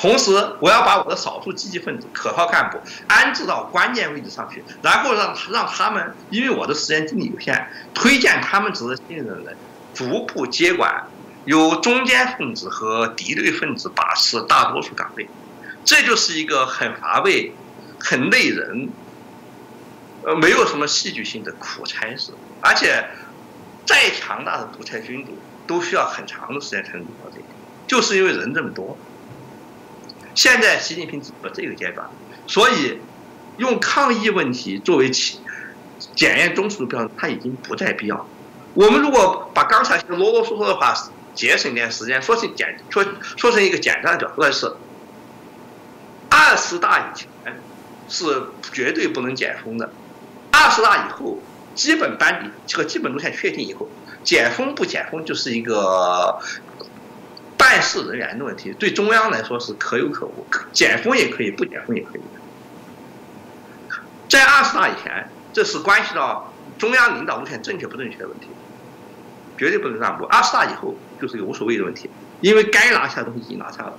[0.00, 0.30] 同时，
[0.60, 2.78] 我要把我的少数积极分子、可靠干部
[3.08, 9.56] 安置到关键位置上去，然后让让他们，因为我的时间精力有限，推荐他们值得信任的人，
[9.92, 11.04] 逐步接管
[11.46, 15.28] 由中间分子和敌对分子把持大多数岗位。
[15.84, 17.52] 这就是一个很乏味、
[17.98, 18.90] 很累人，
[20.22, 22.30] 呃，没有什么戏剧性的苦差事。
[22.60, 23.04] 而且，
[23.84, 25.36] 再强大的独裁君主
[25.66, 27.50] 都需要很长的时间才能做到这一点，
[27.88, 28.96] 就是因为人这么多。
[30.38, 32.08] 现在习近平走到这个阶段，
[32.46, 33.00] 所以
[33.56, 35.40] 用抗疫问题作为起
[36.14, 38.24] 检验忠诚的标准，它已经不再必要。
[38.74, 40.94] 我们如果把刚才啰啰嗦嗦的话
[41.34, 43.04] 节省点时间，说成简说
[43.36, 44.72] 说成一个简单的角度是：
[46.30, 47.28] 二十大以前
[48.08, 49.90] 是绝对不能解封的，
[50.52, 51.42] 二十大以后
[51.74, 53.88] 基本班底这个基本路线确定以后，
[54.22, 56.38] 解封不解封就是一个。
[57.58, 62.20] 办事人员的问题，对中央来说是可有可无，减封也可以，不减封也可以。
[64.28, 68.46] 在二十大以前，这是关系到中央领导路线正确不正确的问题，
[69.58, 70.24] 绝对不能让步。
[70.26, 72.08] 二十大以后就是一个无所谓的问题，
[72.40, 73.98] 因为该拿下的东西已经拿下了。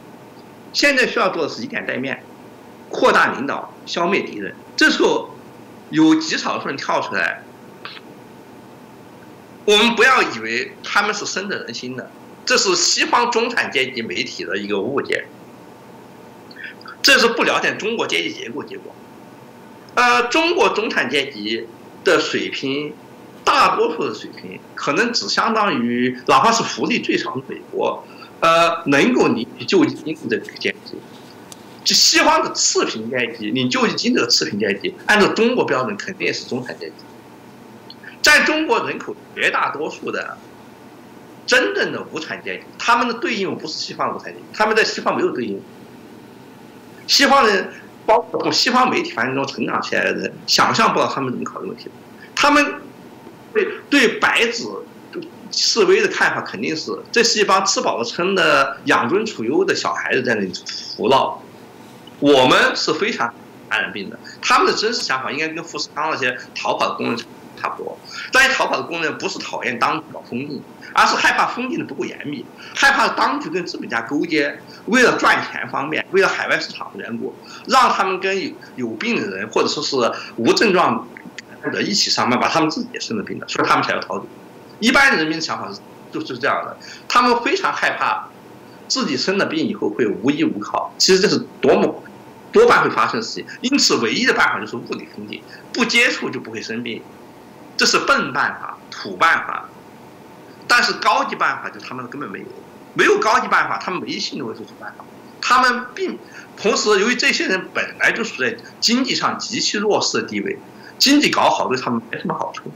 [0.71, 2.23] 现在需要做的是以点带面，
[2.89, 4.55] 扩大领导，消灭敌人。
[4.77, 5.35] 这时候
[5.89, 7.43] 有极少数人跳出来，
[9.65, 12.09] 我们不要以为他们是深得人心的。
[12.49, 15.23] 这是西方中产阶级媒体的一个误解，
[16.99, 18.91] 这是不了解中国阶级结构结果。
[19.93, 21.67] 呃，中国中产阶级
[22.03, 22.91] 的水平，
[23.43, 28.03] 大多数的水平可能只相当于哪怕是福利最少的美国，
[28.39, 30.95] 呃，能够领取救济金的这个阶级。
[31.83, 36.93] 就西方的次贫阶级领救济金的次贫阶级，按照中国标准肯定是中产阶级，
[38.23, 40.35] 在中国人口绝大多数的。
[41.49, 45.59] 真正的无产阶级，他们的对应不是西方无产阶级，他们在西方没有对应。
[47.07, 47.73] 西方人，
[48.05, 51.89] 包括从西方媒体环境中成长起来的人，想象不到他们怎么考虑问题。
[52.35, 52.75] 他们
[53.51, 54.63] 对对白纸
[55.51, 60.53] 示威的看法肯定是，这是一帮吃饱了撑的养尊处优的小孩子在那里
[60.95, 61.41] 胡闹。
[62.19, 63.33] 我们是非常
[63.69, 67.17] 传染病的，他们的真实想法应该跟富士康那些逃跑的工人
[67.59, 67.97] 差不多。
[68.31, 70.61] 这些逃跑的工人不是讨厌当局搞封禁，
[70.93, 72.45] 而是害怕封禁的不够严密，
[72.75, 77.35] 害怕当局跟资本家勾结，为了赚钱方便，为了海外市场的缘故，
[77.67, 79.95] 让他们跟有有病的人或者说是
[80.37, 81.07] 无症状
[81.71, 84.25] 者一起上班，把他们自己也生了病了，所以他们才要逃走。
[84.79, 85.79] 一般人民的想法是
[86.11, 88.29] 就是这样的，他们非常害怕
[88.87, 92.03] 自己生了病以后会无依无靠，其实这是多么。
[92.51, 95.39] 多半会发生的事情，因此唯一的办法就是物理封禁，
[95.71, 96.99] 不接触就不会生病，
[97.79, 99.69] 这是笨办法、土办法。
[100.67, 102.45] 但是高级办法就他们根本没有，
[102.93, 105.05] 没有高级办法，他们唯一信的为是办法。
[105.39, 106.19] 他们并
[106.57, 110.59] 同时，由于这些人本来就处在经济上极其弱势的地位，
[110.97, 112.69] 经济搞好对他们没什么好处，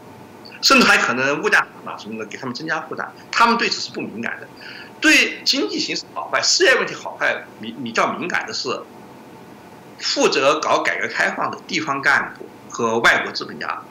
[0.62, 3.12] 甚至还可能物价上涨什么的给他们增加负担。
[3.30, 4.48] 他们对此是不敏感的，
[5.02, 8.82] 对经济形势好坏、事业问题好坏比比较敏感的是。
[10.00, 13.82] 负责搞改革开放的地方干部和外国资本家，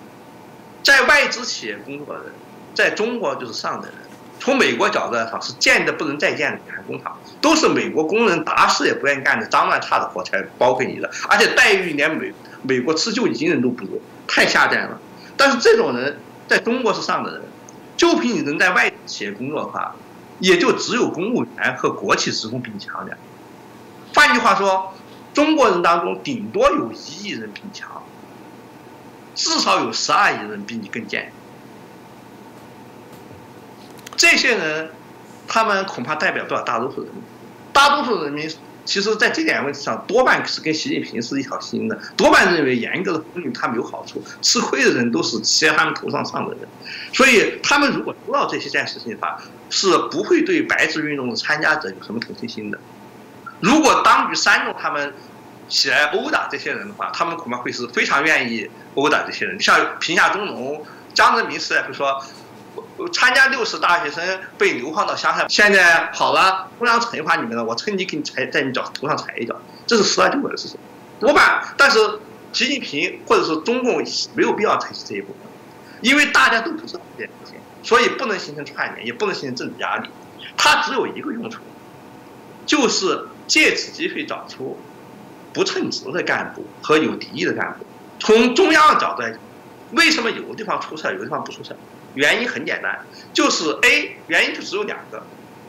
[0.83, 2.33] 在外资企业工作的人，
[2.74, 3.95] 在中国就是上等人。
[4.41, 14.99] 从美国角度来说，是见的不能再见的工厂，都是美国工人打死也不愿意干的脏乱差的活才包给你的，而且待遇连美美国吃救济金人都不如，太下贱了。
[15.37, 16.18] 但是这种人
[16.49, 17.43] 在中国是上等人，
[17.97, 19.95] 就凭你能在外资企业工作的话，
[20.41, 23.16] 也就只有公务员和国企职工比你强点。
[24.14, 24.93] 换句话说。
[25.35, 28.03] 中国人当中，顶多有一亿人比你强，
[29.35, 31.33] 至少有十二亿人比你更贱。
[34.16, 34.91] 这些人，
[35.49, 37.22] 他们恐怕代表不了大多数人民。
[37.72, 38.49] 大多数人民
[38.85, 46.68] 其实在这点问题上，多半是跟习近平是一条心的，多半认为严格的封禁他们有好处，吃亏的人都是骑在他们头上上的人。
[47.12, 52.78] 所以，他们如果知道这些件事情的话，是不会对白纸运动的参加者有什么同情心的。
[53.61, 55.14] 如果当局煽动他们
[55.69, 59.59] 起来殴打这些人的话，他们恐怕会是非常愿意殴打这些人。
[59.61, 60.85] 像贫下中农、
[61.15, 62.23] 江泽民时代会说，
[63.13, 69.55] 参加六十大学生被流放到乡下，现在好了，中央惩罚你们了，我趁机给你踩在你脚头上踩一脚，
[69.87, 70.79] 这是时来就过的事情。
[71.21, 71.99] 多半，但是
[72.53, 74.03] 习近平或者是中共
[74.35, 75.35] 没有必要采取这一步，
[76.01, 80.09] 因为大家都不知道这件事情，所以不能形成串联，也不能形成政治压力。
[80.57, 81.63] 它只有一个用处，
[82.67, 84.79] 就是借此机会找出。
[85.53, 87.85] 不称职的干部和有敌意的干部，
[88.19, 89.39] 从中央的角度来讲，
[89.93, 91.77] 为什么有的地方出事有的地方不出事
[92.15, 95.23] 原因很简单，就是 A 原因就只有两个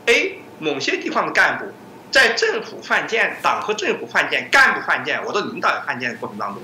[0.06, 1.66] ：A 某些地方的干部
[2.10, 6.62] 在政府犯贱、党和政府犯贱、干部犯贱、我的领导也犯贱的过程当中，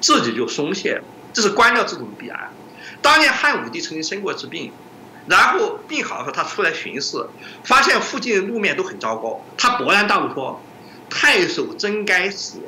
[0.00, 2.50] 自己就松懈了，这是官僚制度的必然。
[3.00, 4.72] 当年汉武帝曾经生过一次病，
[5.26, 7.26] 然后病好的时候，他出来巡视，
[7.64, 10.60] 发现附近的路面都很糟糕，他勃然大怒说。
[11.10, 12.60] 太守真该死，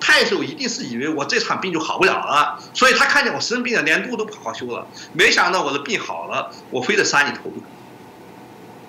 [0.00, 4.86] 太守一定是以为我这场病就好不了了，所以他看见我生病了，连路都不好修了。
[5.12, 7.52] 没想到我的病好了，我非得杀你头。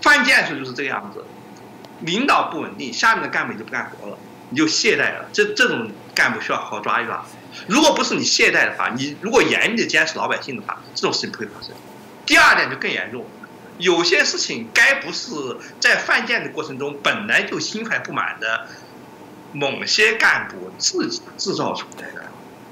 [0.01, 1.25] 犯贱时就是这个样子，
[2.01, 4.17] 领导不稳定，下面的干部就不干活了，
[4.49, 5.29] 你就懈怠了。
[5.33, 7.25] 这这种干部需要好好抓一抓。
[7.67, 11.71] 如果不是你懈怠的话，你如果严密的监视老百姓的话，这种事情不会发生。
[12.25, 13.25] 第二点就更严重，
[13.77, 15.31] 有些事情该不是
[15.79, 18.67] 在犯贱的过程中本来就心怀不满的。
[19.55, 22.25] 某些干部自己制造出来的，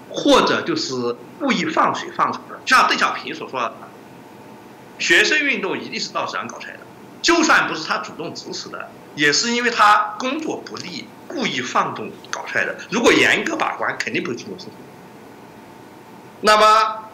[0.09, 3.73] 或者就是故意放水放出来的，像邓小平所说的，
[4.99, 6.81] 学生运动一定是赵紫阳搞出来的，
[7.21, 12.75] 就算不是他主动指使的，也是因为他工作不力，故意放纵搞出来的。
[12.91, 14.73] 如果严格把关，肯定不会出这种事情。
[16.41, 17.05] 那么，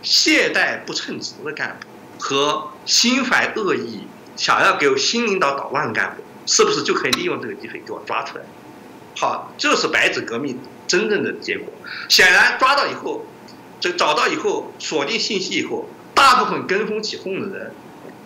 [0.00, 1.88] 懈怠不称职的干部
[2.22, 6.22] 和心怀恶意，想要给新领导捣乱的干部。
[6.48, 8.44] 是不是就可以利用这个机会给我抓出来？
[9.14, 11.70] 好，这是白纸革命真正的结果。
[12.08, 13.26] 显然抓到以后，
[13.80, 17.72] 这找到以后锁定信息以后，大部分跟风起哄的人，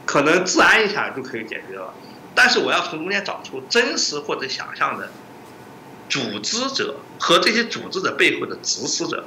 [0.06, 1.92] 可能治安一下就可以解决了。
[2.32, 5.10] 但是我要从中间找出真实或者想象的
[6.08, 9.24] 组织者和这些组织者背后的指使者，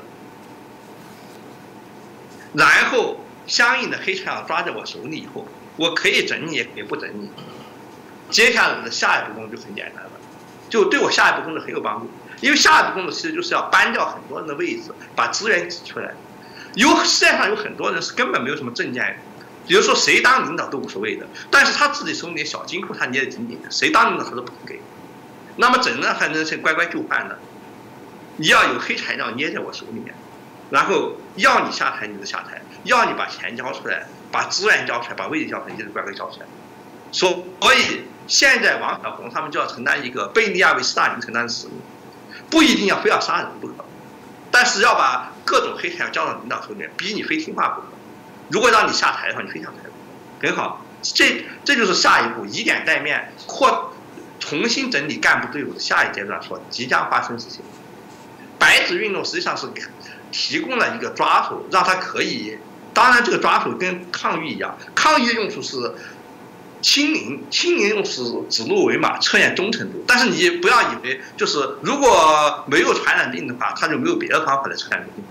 [2.54, 7.30] 然后相应的黑材料抓在我手里以后，我可以整你，也可以不整你。
[8.30, 10.12] 接下来的下一步工作就很简单了，
[10.70, 12.10] 就对我下一步工作很有帮助。
[12.42, 16.12] 因为下一步工作其实就是要搬掉很多人的位置，把资源挤出来。
[16.74, 19.18] 有世界上有很多人是根本没有什么证件，
[19.66, 24.82] 比如说谁当领导都无所谓的，但是他自己手里小金库他捏得紧紧的，谁当领导他都不肯给。
[25.56, 27.36] 那么怎样才能是乖乖就范呢？
[28.36, 30.14] 你要有黑材料捏在我手里面，
[30.70, 36.46] 然后要你下台你就下台，要你把钱交出来，把资源交出来，把位置交出来，你就乖乖交出来。
[37.16, 38.04] 所所以。
[38.28, 41.76] 现在王小红他们就要承担一个贝利亚为斯大林承担的使命，
[42.50, 43.86] 不一定要非要杀人不可，
[44.50, 47.88] 但是要把各种黑材料交到领导手里面，逼你非听话不可。
[48.50, 50.84] 如果让你下台的话，你非下台，很好。
[51.04, 53.94] 这这就是下一步以点带面扩，
[54.40, 57.62] 重新整理干部队伍的下一阶段所即将发生事情。
[58.58, 59.68] 白纸运动实际上是
[60.32, 62.58] 提供了一个抓手，让他可以。
[62.92, 65.94] 当然，这个抓手跟抗议一样，抗议的用处是
[66.86, 70.04] 清零，清零用是指鹿为马，测验忠诚度。
[70.08, 75.26] 但是你不要以为就是如果没有传染病的话，他就没有别的方法来传染病。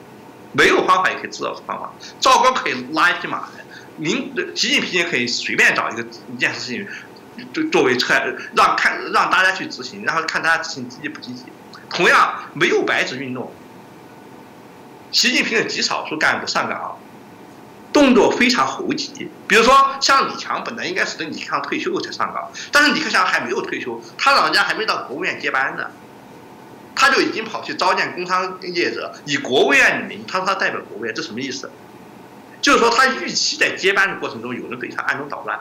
[0.51, 1.95] 没有方法也可以制造出方法。
[2.19, 3.65] 赵高可以拉一匹马来，
[3.99, 6.89] 您习近平也可以随便找一个一件事情，
[7.53, 8.13] 就作为测
[8.57, 11.45] 让看让大家去执行，然后看大家执行积极不积极。
[11.89, 13.53] 同样，没有白纸运动，
[15.13, 16.99] 习近平的极少数干部上岗，
[17.95, 19.31] 动作非常猴急。
[19.49, 25.87] 比如说，像李强，本来应该是等李克强退休才上岗，但是李克强还没有退休，他老人家还没到国务院接班呢。
[26.97, 31.71] 他就已经跑去召见工商业者，以国务院的名，他说他代表国务院，这什么意思？
[32.61, 35.59] 就是说他预期在接班的过程中有人对他暗中捣乱，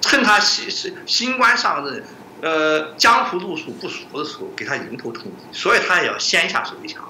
[0.00, 2.04] 趁他新新新官上任，
[2.40, 7.04] 呃，江湖路数不熟的时候，给他迎头痛击，所以他也要先下手为强，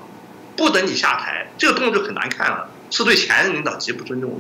[0.57, 4.37] 不等你下台，这个动作就很难看了，是对前任领导极不尊重的。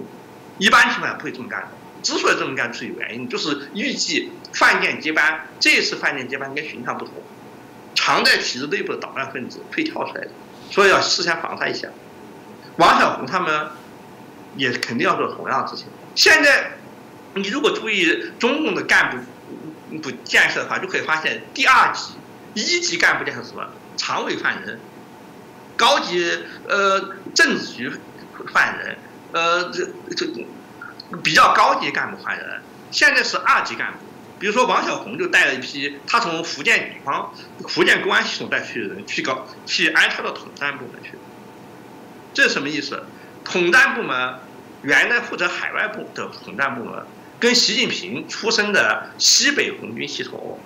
[0.58, 1.68] 一般情况下不会这么干的，
[2.02, 7.14] 之所以这么干是有原因，就是预计饭店接班，这次饭店接班跟寻常不同。
[7.94, 10.30] 藏在体制内部的捣乱分子会跳出来的，
[10.70, 11.88] 所以要事先防他一下。
[12.76, 13.68] 王小红他们
[14.56, 15.86] 也肯定要做同样的事情。
[16.14, 16.78] 现在
[17.34, 19.10] 你如果注意中共的干
[19.90, 22.14] 部不建设的话，就可以发现第二级、
[22.54, 23.68] 一级干部建设什么？
[23.96, 24.78] 常委犯人、
[25.76, 26.38] 高级
[26.68, 27.92] 呃政治局
[28.52, 28.98] 犯人，
[29.32, 30.26] 呃这这
[31.22, 32.60] 比较高级干部犯人，
[32.90, 33.98] 现在是二级干部。
[34.38, 37.32] 比如说王小红就带了一批他从福建警方、
[37.68, 41.18] 福建公安系统带去的人去搞，去安插到统战部门去。
[42.32, 43.02] 这是什么意思？
[43.44, 44.34] 统战部门
[44.82, 47.04] 原来负责海外部的统战部门，
[47.40, 50.60] 跟习近平出身的西北红军系统，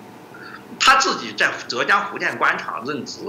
[0.79, 3.21] 他自己在浙江福建官场任职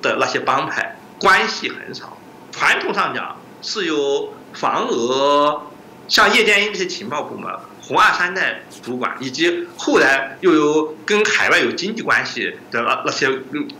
[0.00, 2.16] 的那些帮派关系很少。
[2.52, 5.62] 传统上讲是由防俄，
[6.08, 7.52] 像叶剑英这些情报部门。
[7.80, 13.26] 红二三代主管，以及后来又有跟海外有经济关系的那那些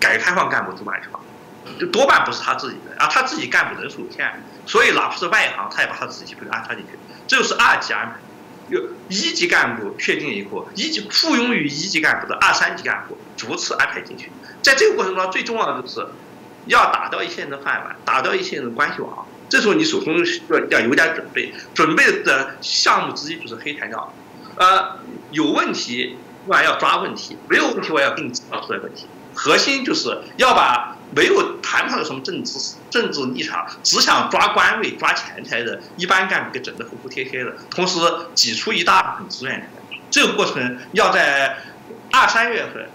[0.01, 1.20] 改革开放干部主管去了，
[1.79, 6.99] 就多半不是他自己的，而他自己干部人数有限，所以哪怕是外行，他也把他自己部安插进去。
[7.26, 8.14] 这就是二级安排，
[8.70, 14.33] 有一级干部确定以后，一级附庸于一级干部的二三级干部逐次安排进去。
[14.62, 16.07] 在这个过程中，最重要的就是
[16.64, 19.26] 要打掉一些人的饭碗，打掉一些人的关系网。
[19.49, 20.18] 这时候你手中
[20.51, 24.12] 要要有点准备，准备的项目之一就是黑材料，
[24.57, 24.99] 呃，
[25.30, 29.07] 有问题我要抓问题，没有问题我要给你制造出来问题。
[29.34, 32.59] 核心就是要把没有谈不上什么政治
[32.90, 37.99] 政治立场，只想抓官位抓钱财的一般干部给整得服服帖帖的，同时
[38.34, 39.70] 挤出一大部分资源。
[40.11, 41.57] 这个过程要在
[42.11, 42.88] 二三月份。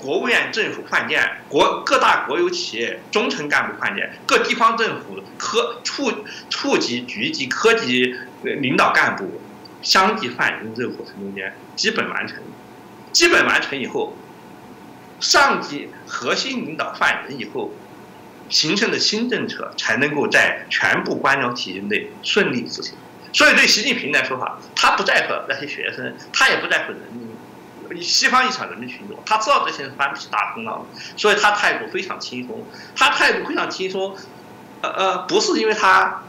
[0.00, 6.10] 国务院政府换届，国各大国有企业中层干部换届，各地方政府科处
[6.48, 9.40] 处级局级科级领导干部
[9.82, 12.38] 相继换人，这个过程中间基本完成。
[13.12, 14.16] 基本完成以后，
[15.18, 17.72] 上级核心领导换人以后，
[18.48, 22.94] 形成的新政策才能够在全部官僚体系内顺利执行。
[23.32, 27.29] 所以对习近平来说哈，他不在乎那些学生，他也不在乎人民。
[28.00, 30.86] 西方一场人民群众，他知道这些人翻不起大风浪，
[31.16, 32.64] 所以他态度非常轻松。
[32.94, 34.14] 他态度非常轻松，
[34.82, 36.22] 呃呃，不是因为他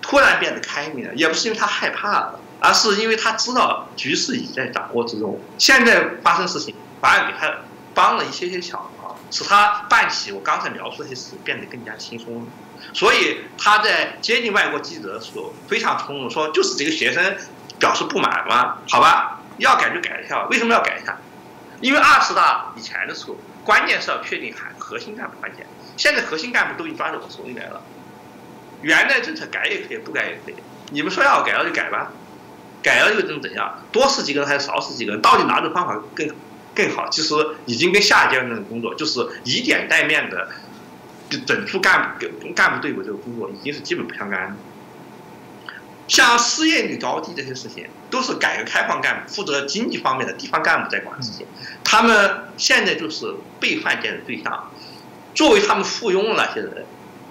[0.00, 5.38] 突然变得开明了，也不是因为他害怕了，而是因为他知道局势已在掌握之中。
[5.58, 7.52] 现在发生事情，反而给他
[7.94, 12.46] 帮了一些些小忙，使他办起我刚才描述那些事变得更加轻松。
[12.94, 17.36] 所以他在接近外国记者的时候非常从容，说就是这个学生
[17.78, 19.39] 表示不满嘛，好吧。
[19.60, 21.18] 要改就改一下，为什么要改一下？
[21.80, 25.66] 因为二十大以前的时候，关键是要确定核核心干部关键。
[25.96, 27.82] 现在核心干部都已经抓在我手里来了，
[28.82, 30.56] 原来政策改也可以，不改也可以。
[30.90, 32.12] 你们说要改了就改吧，
[32.82, 33.82] 改了又能怎样？
[33.92, 35.22] 多死几个人还是少死几个人？
[35.22, 36.28] 到底哪种方法更
[36.74, 37.08] 更好？
[37.08, 37.34] 其实
[37.66, 40.48] 已经跟下阶段的工作，就是以点带面的
[41.46, 44.56] 整出干部干部队伍这个工作，已经是基本不相干。
[46.10, 51.46] 像失业率高低这些事情，都是改革开放干部负责经济方面的地方干部在管事情。
[51.84, 54.72] 他们现在就是被犯贱的对象，
[55.36, 56.84] 作为他们附庸的那些人，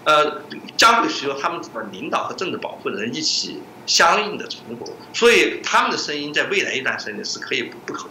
[0.05, 0.43] 呃，
[0.77, 4.87] 将会需要他们的领导和政治保护人一起相应的成果。
[5.13, 8.07] 所以他们的声音在未来一段时间是可以不可。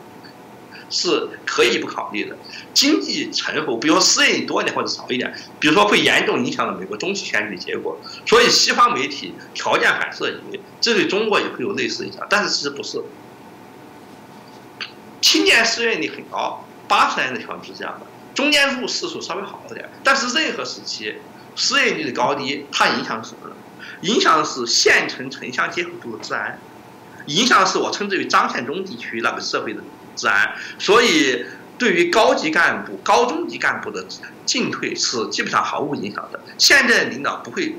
[0.90, 2.36] 是可以不考虑的。
[2.74, 7.98] 经济成否，比如说失业率多一点或者少一点，比如说会严重影响到美国中期选举的结果。
[8.26, 13.02] 所以西方媒体条件反射以为这对中国也会有类似影响，但是其实不是。
[15.20, 21.14] 青年失业率很高，八十年的条件是这样的，中间入市数稍微好一点，但是任何时期
[21.56, 23.54] 失业率的高低，它影响什么呢？
[24.02, 26.60] 影响的是县城城乡结合部的治安。
[27.26, 29.82] 影响的是我称之为张献忠地区那个社会的
[30.18, 31.46] 治安，所以
[31.78, 34.04] 对于高级干部、高中级干部的
[34.44, 36.40] 进退是基本上毫无影响的。
[36.58, 37.76] 现在领导不会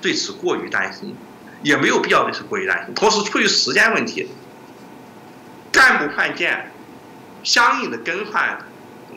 [0.00, 1.14] 对此过于担心，
[1.62, 2.94] 也没有必要对此过于担心。
[2.94, 4.26] 同时，出于时间问题，
[5.70, 6.66] 干部换届，
[7.44, 8.58] 相应的更换。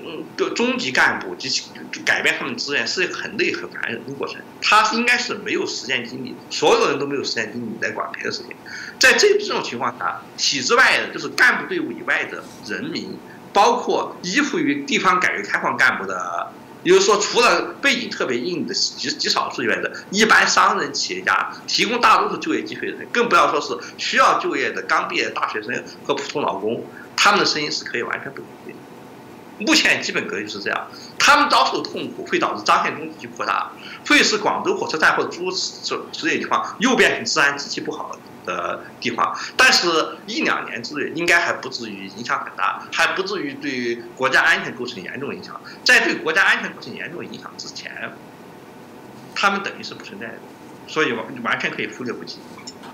[0.08, 1.64] 嗯，就中级干部及其
[2.06, 8.56] 改变他们资源是一个很累很烦人的过程，他应该是没有时间精力，所有人都没有时间精力来管别的事情。
[9.00, 13.18] 在这这种情况下，体制外的，就是干部队伍以外的人民，
[13.52, 16.52] 包括依附于地方改革开放干部的，
[16.84, 26.86] 也就是说，除了背景特别硬的极极少数以外的一般商人、企业家，提供大多数就业机会的人，更不要说是需要就业的刚毕业的大学生和普通劳工，
[27.16, 28.76] 他们的声音是可以完全被否定。
[29.58, 30.88] 目前基本格局是这样，
[31.18, 33.72] 他们遭受的痛苦会导致张献忠地区扩大，
[34.08, 39.34] 会使广州火车站或者诸如此这些地方又变成治安极其不好的地方。
[39.56, 45.60] 但是，一两年之内应该还不至于影响很大，还不至于对国家安全构成严重影响。
[45.84, 48.12] 在对国家安全构成严重影响之前，
[49.34, 50.40] 他们等于是不存在的，
[50.88, 52.40] 所以完完全可以忽略不计。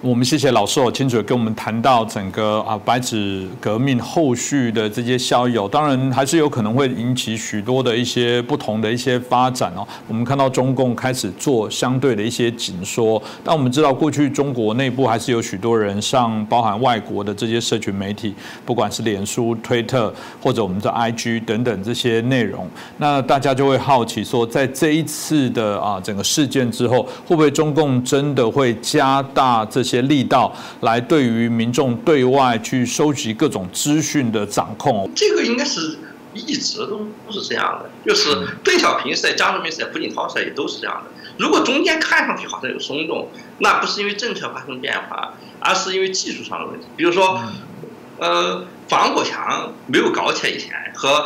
[0.02, 9.88] 我们谢谢老师哦，清楚跟我们谈到整个啊白纸革命后续的这些效益哦，当然还是有可能会引起许多的一些不同的一些发展哦。
[10.08, 18.34] 我们看到中共开始做相对的一些紧缩，但我们知道过去中国内部还是有许多人上包含外国的这些社群媒体，
[18.66, 29.91] 不管是脸书、推特或者我们的 IG 等等这些内容，那大家就会好奇说，在这一次的啊整个事件之后，会不会中共真的会加大这些？
[29.92, 35.98] 些力道来对于民众对外去收集各种资讯的掌控，这个应该是
[36.34, 37.90] 一直都都是这样的。
[38.06, 41.12] 就是邓小平时代、江泽民时代、胡锦涛时代也都是这样的。
[41.38, 43.30] 如果中间看上去好像有松动，
[43.60, 46.86] 那不是因为政策发生变化，而是因为技术上的问题。
[46.96, 47.42] 比如说，
[48.18, 51.26] 呃，防火墙没有搞起来以前和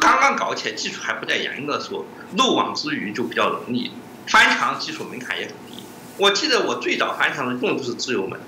[0.00, 2.04] 刚刚搞起来，技术还不太严格的时候，
[2.36, 3.92] 漏网之鱼就比较容易，
[4.26, 5.48] 翻墙技术门槛也。
[6.18, 8.40] 我记得我最早翻墙的用的是自由门，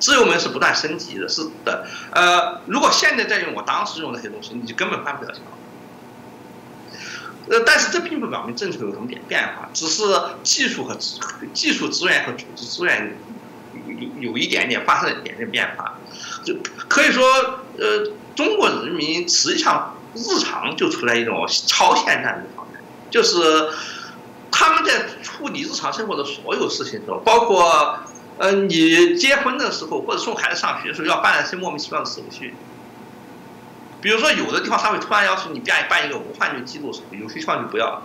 [0.00, 1.86] 自由门是不断升级的，是的。
[2.10, 5.40] 呃，如果现在再用我当时用那些东西，你就根本翻不了墙。
[7.48, 10.02] 呃，但是这并不表明政策有什么变变化，只是
[10.42, 10.96] 技术和
[11.52, 13.16] 技术资源和组织资源
[13.86, 15.98] 有有一点点发生了一点点变化。
[16.42, 16.56] 就
[16.88, 17.24] 可以说，
[17.78, 23.38] 呃，中国人民实际上日常就处在一种超现代的状态，就是。
[24.56, 27.98] 他们在处理日常生活的所有事情中，包括，
[28.38, 32.54] 呃，你结婚的时候或者送孩子上学的时候要办一些莫名其妙的手续，
[34.00, 38.00] 比如说有的地方他会突然要求你办办一个无犯罪记录手续，有些地方就不要，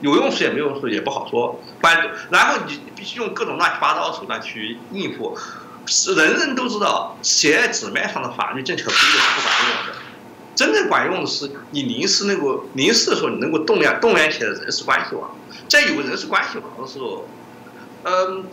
[0.00, 5.38] 有用处也没用处也不好说，反然后你必须用各种乱七八糟的手段去应付，
[5.86, 10.00] 是人人都知道写在纸面上的法律政策规定是不管用的，
[10.56, 15.30] 真正管用的是你临时能够临时的时候你能够动员动员起来的人事关系网。
[15.72, 17.26] 在有人事关系网的时候，
[18.04, 18.44] 嗯，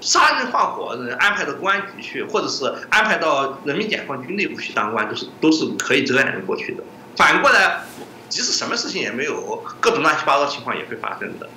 [0.00, 6.82] 杀人放火的人安排到公安局去，或者是安排到人民解放军内部去当官，都是都是可以遮掩过去的。
[7.16, 7.82] 反过来，
[8.28, 11.48] 即使什么事情也没有，各种乱七八糟情况也会发生的。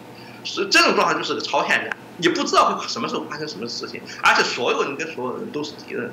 [0.44, 6.12] 是这种状况就是个超现代，你不知道会什么时候发生什么事情，而且所有人跟所有人都是敌人。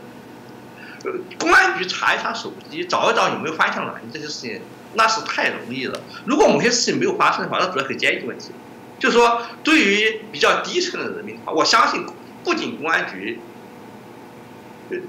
[1.38, 4.62] 公安局查一查手机，找一找有没有翻墙软件，这些事情
[4.94, 6.00] 那是太容易了。
[6.24, 8.52] 如果某些事情没有发生的话，那主要很尖一个问题。
[9.00, 12.06] 就是说，对于比较低层的人民的话，我相信，
[12.44, 13.40] 不仅公安局，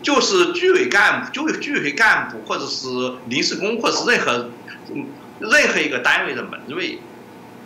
[0.01, 2.87] 就是居委干部、就居委会干部，或者是
[3.27, 4.49] 临时工，或者是任何
[5.39, 6.99] 任何一个单位的门卫，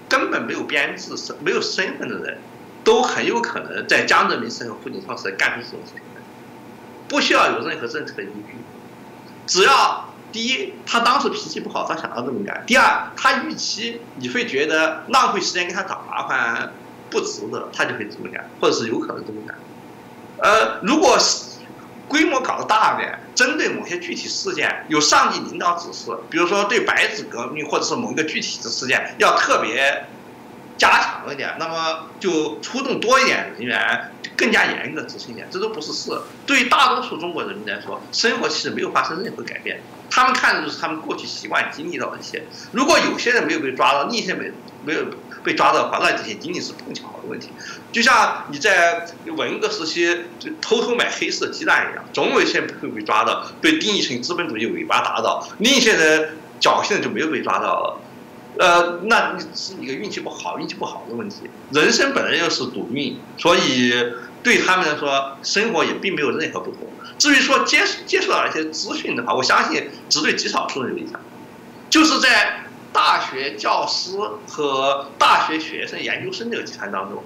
[0.10, 2.40] 根本没有编制、没有身份的人，
[2.84, 6.22] 都很有可能在江泽民时代和胡锦涛时代干出这种事情来，
[7.08, 8.56] 不需要有任何政策的依据，
[9.46, 10.10] 只要。
[10.36, 16.74] 第一，他当时脾气不好，他想要这么干；第二，他预期你会觉得浪费时间给他找麻烦
[17.10, 19.56] 不值得，他就会这么干，或者是有可能这么干。
[20.40, 21.62] 呃，如果是
[22.10, 30.06] 规模搞得大点，针对某些具体事件，有上级领导指示，比如说对白纸革命或者是某一个具体的事件要特别
[30.78, 36.12] 加强一点，那么就出动多一点人员，更加严格执行一点，这都不是事。
[36.46, 42.44] 对于大多数中国人民来说，生活其实没有发生任何改变，他们看的就是他们过去习惯经历到的一些。
[42.72, 44.52] 如果有些人没有被抓到，另一些没
[44.84, 45.06] 没有
[45.44, 47.50] 被抓到的话，那这些仅仅是碰巧的问题。
[47.94, 50.26] 就像你在文革时期
[50.60, 58.00] 偷偷买黑色鸡蛋一样，总有一些人会被抓到，被定义成资本主义尾巴打倒；另一些人侥幸的就没有被抓到。
[58.58, 61.50] 呃，那是一个运气不好、运气不好的问题。
[61.72, 63.94] 人生本来就是赌运，所以
[64.42, 66.88] 对他们来说，生活也并没有任何不同。
[67.18, 71.20] 至于说接接触到一些资讯的话，我相信只对极少数人有影响。
[71.90, 77.24] 就是在大学教师和大学学生、研究生这个集团当中，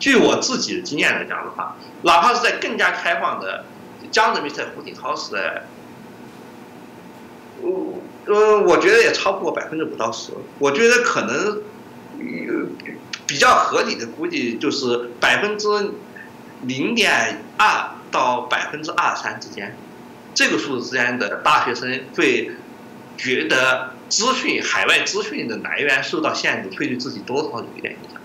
[0.00, 3.64] 据我自己的经验来讲的话，哪怕是在更加开放的
[4.10, 5.66] 江泽民在胡锦涛时代，
[7.60, 8.00] 我。
[8.26, 10.32] 呃，我觉得也超不过百分之五到十。
[10.58, 11.62] 我觉得可能，
[13.26, 15.66] 比较合理的估计就是百分之
[16.62, 19.76] 零点二到百分之二三之间，
[20.34, 22.52] 这个数字之间的大学生会
[23.18, 28.20] 觉得资讯海外资讯的来源受到限制，会对自己多少有一点影响。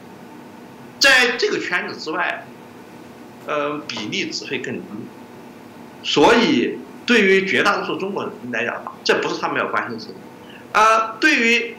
[0.99, 2.45] 在这个圈子之外，
[3.47, 4.83] 呃，比例只会更低，
[6.03, 6.77] 所以。
[7.09, 10.15] 对于绝大多数中国人来讲，这不是他们要关心的事情。
[10.73, 11.75] 啊，对于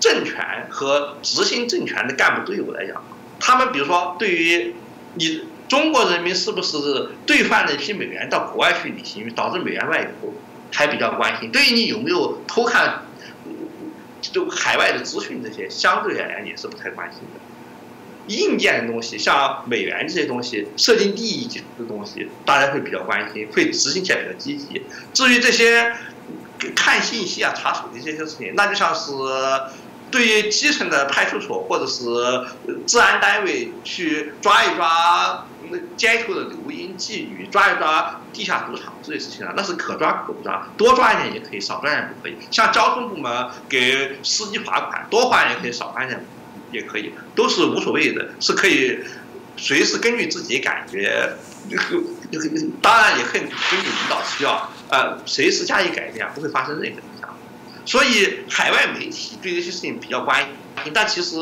[0.00, 3.04] 政权和执行政权的干部队伍来讲，
[3.38, 4.74] 他们比如说，对于
[5.12, 10.32] 你中国人民是不是兑换了一批美元到国外去旅行，导致美元外流，
[10.72, 11.52] 还比较关心。
[11.52, 13.02] 对于你有没有偷看
[14.22, 17.40] 就海外的资讯这些，相对而言也是不太关心的。
[18.30, 24.82] 硬件的东西，像美元这些东西，设定利益的东西，大家会比较关心，会执行起来比较积极。
[25.12, 25.92] 至于这些
[26.74, 29.12] 看信息啊、查手机这些事情，那就像是
[30.10, 32.04] 对于基层的派出所或者是
[32.86, 42.36] 治安单位去抓一抓那街头的流音妓女，抓一抓地下赌场这些事情啊，那是可抓可不抓，多抓一点也可以，少抓一点不可以。
[42.50, 46.24] 像交通部门给司机罚款，多罚点也可以，少罚一点。
[46.72, 48.98] 也可以，都是无所谓的，是可以
[49.56, 51.34] 随时根据自己感觉，
[52.80, 53.50] 当然也可以根
[53.80, 57.28] 据领导需要，呃，随时加以改变，不会发生任何影响。
[57.84, 60.46] 所以海外媒体对这些事情比较关
[60.84, 61.40] 心，但其实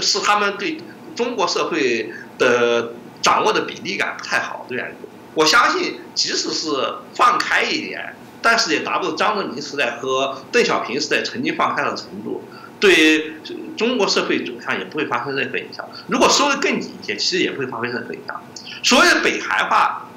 [0.00, 0.78] 是他们对
[1.16, 2.92] 中国社会的
[3.22, 5.08] 掌握的比例感不太好的缘故。
[5.34, 6.70] 我相信，即使是
[7.14, 12.44] 放开一点，但是也达不到张泽民时代和邓小平时代曾经放开的程度。
[12.80, 13.34] 对
[13.76, 15.88] 中国社会走向也不会发生任何影响。
[16.08, 18.42] 如果收的更紧一些，其实也不会发生任何影响。
[18.82, 20.10] 所谓的北韩化，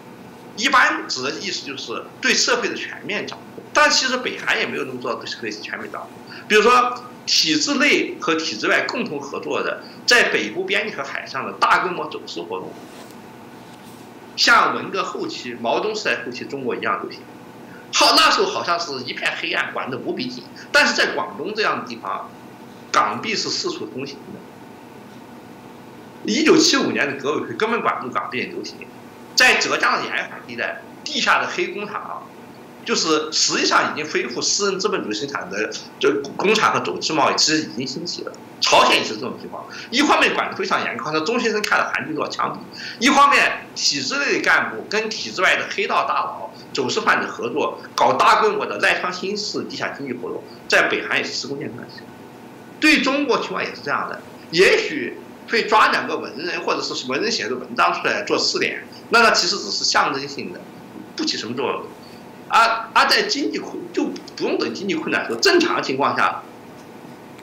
[0.58, 3.64] 一般指的意思就是对社会的全面掌控。
[3.74, 6.12] 但其实北韩也没有那么做到对社会全面掌控。
[6.48, 12.74] 比如说，体制内和体制外共同合作的，在北部边境和海上的大规模走私活动，
[14.36, 17.22] 像文革后期、毛泽东时代后期中国一样流行。
[17.94, 20.44] 好，那时候好像是一片黑暗，管得无比紧。
[20.72, 22.30] 但是在广东这样的地方。
[22.92, 24.40] 港币是四处通行的。
[26.26, 28.76] 一九七五年的革委会根本管不住港币的流行，
[29.36, 32.28] 在浙江的沿海地带，地下的黑工厂，
[32.84, 38.34] 就是实际上已经恢复私人资本主义生产的这工厂和走私贸易，其实已经兴起了。
[38.60, 42.58] 朝鲜也是这种情况，一方面管得非常严，靠着中学生看了韩剧都要枪毙；
[43.00, 51.88] 一方面体制内的干部跟体制外的黑道大佬、走私贩子合作，搞大规模的赖昌星式地下经济活动，在北韩也是司空见惯。
[52.80, 54.22] 对中国情况也是这样的，
[54.52, 55.18] 也许
[55.50, 60.60] 会抓两个文人或者是文人写的文章出来做试点，那它其实只是象征性的，
[61.16, 61.84] 不起什么作用。
[62.50, 64.06] 而而在经济困就
[64.36, 66.44] 不用等经济困难时候，正常情况下，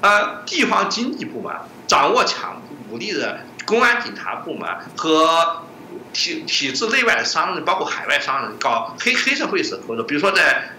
[0.01, 1.53] 呃，地方经济部门
[1.87, 5.63] 掌握强武力的公安警察部门和
[6.13, 10.71] 体体制内外的商人，包括海外商人搞黑黑社会式合作，比如说在。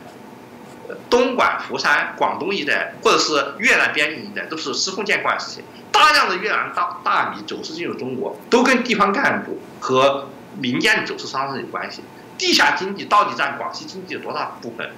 [1.10, 5.64] 东莞、佛山、广东一带，或者是越南边境一带，都是司空见惯的事情。
[5.92, 10.28] 大量的越南大大米走私进入中国，都跟地方干部和
[10.58, 12.02] 民间的走私商人有关系。
[12.38, 14.90] 地下经济到底占广西经济的多大部分，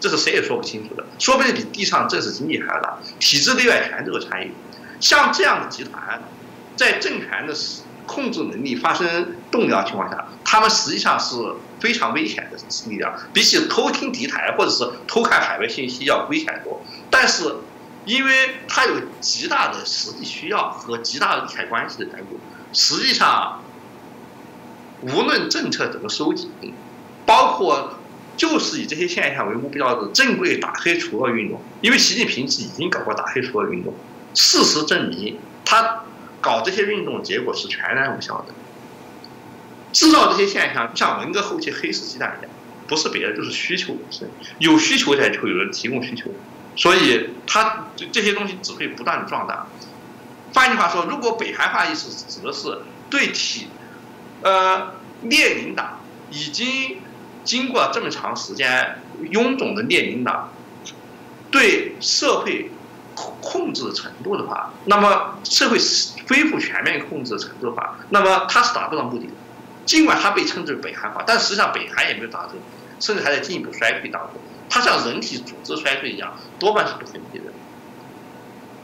[0.00, 1.04] 这是谁也说不清楚的。
[1.18, 4.52] 说不定比地上正式经济还要大，体制内外全都有参与。
[5.00, 6.22] 像这样的集团，
[6.76, 7.54] 在政权的
[8.06, 11.36] 控制能力发生动摇情况下，他们实际上是。
[11.80, 12.56] 非常危险的
[12.88, 16.80] 力量，比起偷听敌台或者是偷看海外信息要危险多。
[17.10, 17.56] 但是，
[18.06, 22.40] 因为他有极大的实际需要和极大的利害关系的缘故，
[22.72, 23.60] 实际上，
[25.02, 26.50] 无论政策怎么收紧，
[27.26, 27.98] 包括
[28.38, 33.92] 就是以这些现象为目标的正规打黑除恶运动，因为习近平是已经搞过打黑除恶运动，
[34.32, 36.03] 事实证明他
[36.44, 38.52] 搞这些运动结果是全然无效的。
[39.92, 42.50] 制造这些现象，像文革后期黑市鸡蛋一样，
[42.86, 44.28] 不是别的，就是需求本身。
[44.58, 46.30] 有需求才会有人提供需求，
[46.76, 49.66] 所以他这些东西只会不断的壮大。
[50.52, 53.68] 换句话说，如果北韩化意识指的是对体，
[54.42, 56.98] 呃，列宁党已经
[57.44, 58.98] 经过这么长时间
[59.30, 60.52] 臃肿的列宁党
[61.50, 62.70] 对社会
[63.14, 65.78] 控制程度的话，那么社会
[66.28, 69.32] 恢复全面控制程度的话，那么它是达不到目的的。
[69.86, 72.54] 尽管它被称之为北韩化，但实际上北韩也没有达成，
[73.00, 74.40] 甚至还在进一步衰退当中。
[74.68, 77.44] 它像人体组织衰退一样，多半是不分批的。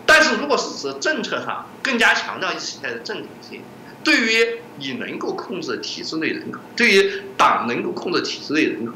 [0.04, 3.62] 但是如果是指政策上更加强调意识形态的正统性，
[4.04, 8.92] 对于你能够控制体制内人口，对于党能够控制体制内人口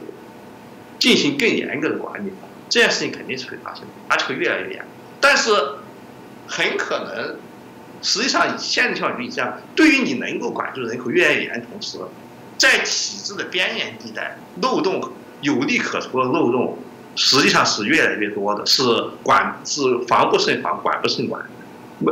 [0.98, 2.30] 进行更严格的管理，
[2.68, 4.84] 这件事情肯定是会发生的，而且会越来越严。
[5.20, 5.50] 但是
[6.46, 7.36] 很可能。
[8.02, 11.96] 实际上，以现在情况这样，对于你能够管住人口越来越严，同时，
[12.58, 15.10] 在体制的边缘地带，漏洞
[15.40, 16.76] 有利可图的漏洞，
[17.16, 18.82] 实际上是越来越多的，是
[19.22, 21.42] 管是防不胜防，管不胜管。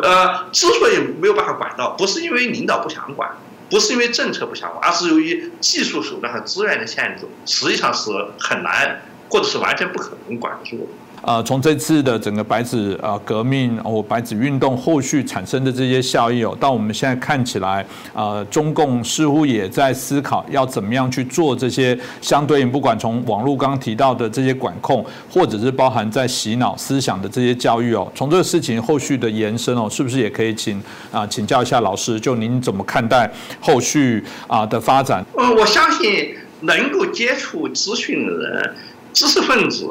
[0.03, 3.31] 呃，之所以没有办法管到，不是因为领导不想管，
[3.69, 10.89] 不是因为政策不想管，而是由于技术手段和资源的限制，实际上是很难，或者是完全不可能管住。
[11.23, 35.25] 呃，从这次的整个白纸呃革命哦白纸运动后续产生的这些效益哦，到我们现在看起来，呃，中共似乎也在思考要怎么样去做这些相对应，不管从网络刚刚提到的这些管控，或者是包含在洗脑思想的这些教育哦，从这个事情后续的延伸哦，是不是也可以请啊请教一下老师，就您怎么看待后续啊的发展？
[35.37, 38.75] 呃，我相信能够接触资讯的人，
[39.13, 39.87] 知识分子。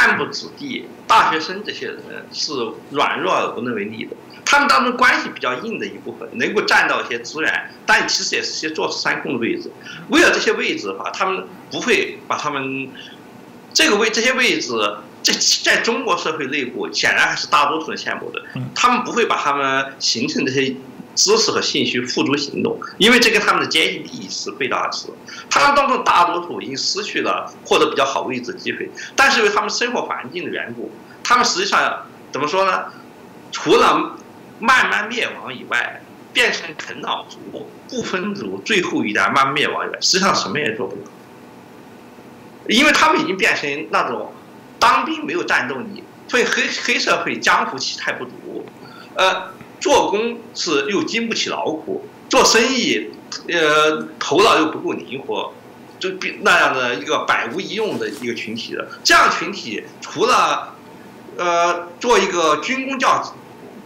[0.00, 1.98] 干部子弟、大学生这些人
[2.32, 2.52] 是
[2.90, 9.70] 软弱而无能为力的，他们当中关系比较硬的一部分，能够占到一些资源，但其实也是些坐吃山空的位置。
[10.08, 12.88] 为了这些位置的话，他们不会把他们
[13.74, 14.72] 这个位这些位置
[15.22, 18.42] 在在中国社会内部显然还是大多数人羡慕的，
[18.74, 20.74] 他们不会把他们形成这些。
[21.14, 25.08] 知识和信息付诸行动，因为这跟他们的阶级利益是背道而驰。
[25.50, 30.90] 他们当中大多数已经失去了获得比较好位置的机会，但是因为他们生活环境的缘故，
[31.22, 32.84] 他们实际上怎么说呢？
[33.52, 34.16] 除了
[34.60, 36.00] 慢慢灭亡以外，
[36.32, 41.02] 变成啃老族、不分族最后一代慢慢灭亡以外，实际上什么也做不了，
[42.68, 44.32] 因为他们已经变成那种
[44.78, 48.64] 当兵没有战斗力，对黑黑社会江湖气太不足，
[49.16, 49.50] 呃。
[49.80, 53.10] 做工是又经不起劳苦，做生意，
[53.48, 55.52] 呃，头脑又不够灵活，
[55.98, 58.86] 就比那样的一个百无一用的一个群体的。
[59.02, 60.74] 这样群体除了，
[61.36, 63.34] 呃，做一个军工教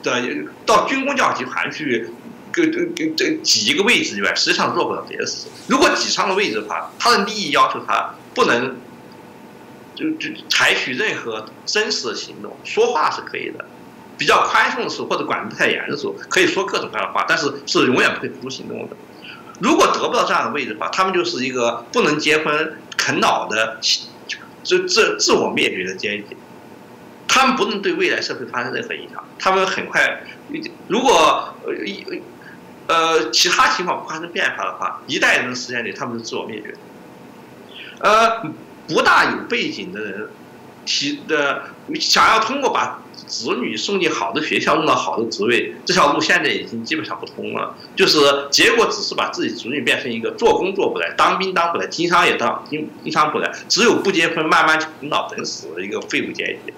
[0.03, 0.22] 的
[0.66, 2.11] 到军工教集团去，
[2.53, 5.47] 给给给挤一个位置以外，实际上做不了别的事。
[5.68, 8.76] 如果挤上了位置的话，他的利益要求他不能，
[9.95, 13.64] 就就采取任何真实的行动，说话是可以的。
[14.17, 18.97] 比较宽松的时候，或者管不太严的时候，可以说各种各样的话，但是是永远不会付诸行动的。
[19.61, 23.79] 如果得不到这样的位置的话，他们就是一个不能结婚、啃老的，
[24.62, 26.37] 自自自我灭绝的阶级。
[27.29, 29.25] 他们不能对未来社会发生任何影响。
[29.39, 30.23] 他们很快，
[30.89, 31.73] 如果呃
[32.87, 36.79] 呃其他情况不发生变化的话，一代人的时间里，他们是自我灭绝的。
[38.01, 38.43] 呃，
[38.89, 40.29] 不大有背景的人
[40.85, 41.65] 提的
[42.01, 43.01] 想要通过把。
[43.35, 47.76] 子女送进好的学校，弄到好的职位，这条路现在已经基本上不通了。
[47.97, 48.18] 就是
[48.49, 56.72] 结果只是把自己子女变成一个做工做不来、当兵当不来、经商也当经经商不来，只有不结婚、慢慢啃老等死的一个废物阶级。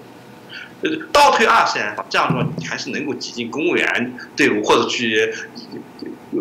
[0.81, 5.31] 呃，倒退二十年，这样做你还是能够挤进公务员队伍，或者去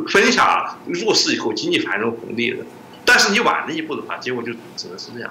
[0.09, 2.65] 分享入世以后经济繁荣红利的。
[3.05, 5.31] 但是你晚了一步的话，结果就只能是这样。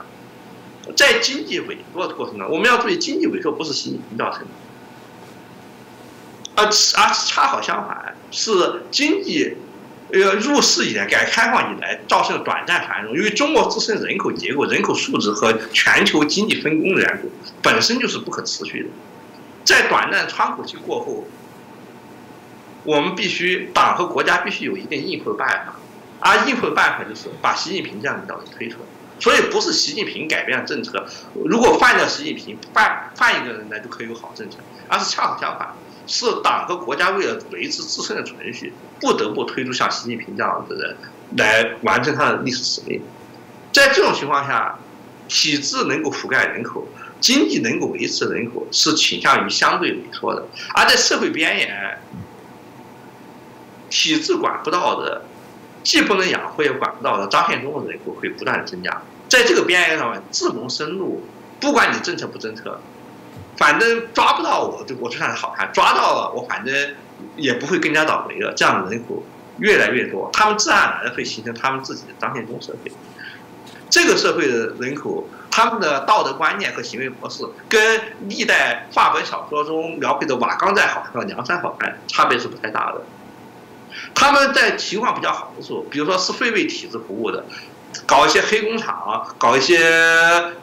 [0.95, 4.47] 在经济萎缩的过程中，我们要注意，经济萎缩不是心理造成的。
[6.55, 9.57] 而而恰好相反，是经济，
[10.11, 13.15] 呃，入世以来、改革开放以来造成的短暂繁荣。
[13.15, 17.29] 因为中国自身人口结构、人口素质和全球经济分工的缘故，
[17.61, 18.89] 本身就是不可持续的。
[19.63, 21.27] 在短暂窗口期过后，
[22.83, 25.75] 我们必须党和国家必须有一定应付的办法，
[26.19, 28.85] 而应付的办法就是把习近平这样的领导人推出来。
[29.19, 31.07] 所以不是习近平改变了政策，
[31.45, 35.73] 如果换掉习近平，换换一个人来就可以有好政策，而是恰好相反。
[36.07, 40.97] 是党和国家为了维持自身的存续，不得不推出像习近平这样的人
[41.37, 43.01] 来完成他的历史使命。
[43.71, 44.77] 在这种情况下，
[45.27, 46.87] 体制能够覆盖人口，
[47.19, 50.43] 经济能够维持人口，是倾向于相对萎缩的；
[50.73, 51.99] 而在社会边缘，
[53.89, 55.23] 体制管不到的，
[55.83, 59.01] 既不能养活也管不到的张献忠的人口会不断的增加。
[59.27, 61.23] 在这个边缘上面，自谋生路，
[61.59, 62.79] 不管你政策不政策，
[63.57, 66.95] 反正抓不到我，就我就算是好汉；抓到了，我反正
[67.35, 68.53] 也不会更加倒霉了。
[68.53, 69.23] 这样的人口
[69.59, 72.91] 越来越多，他们自然而然会形成他们自己的张献忠社会。
[73.89, 83.01] 这个社会的人口，他们的道德观念和行为模式，跟历代话本小说中描绘的瓦岗寨好汉和梁山好汉差别是不太大的。
[84.13, 87.45] 他们在情况比较好的时候，比如说是会为体制服务的，
[88.05, 89.79] 搞一些黑工厂，搞一些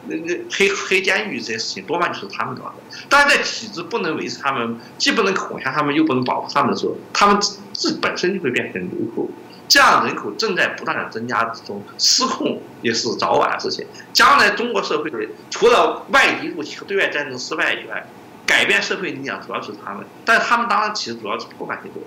[0.07, 2.73] 那那黑黑监狱这些事情，多半就是他们搞的。
[3.09, 9.29] 但是在体制不能维持他们，既不能恐吓他们，又不能保护他们的时候，他们自自本身就会变成流口。
[9.67, 13.87] 这样人口正在不断的增加之中，失控也是早晚的事情。
[14.11, 15.11] 将来中国社会
[15.49, 18.05] 除了外敌入侵和对外战争失败以外，
[18.45, 22.03] 改变社会力量主要是他们，但是他们当然其实主要是破坏性多。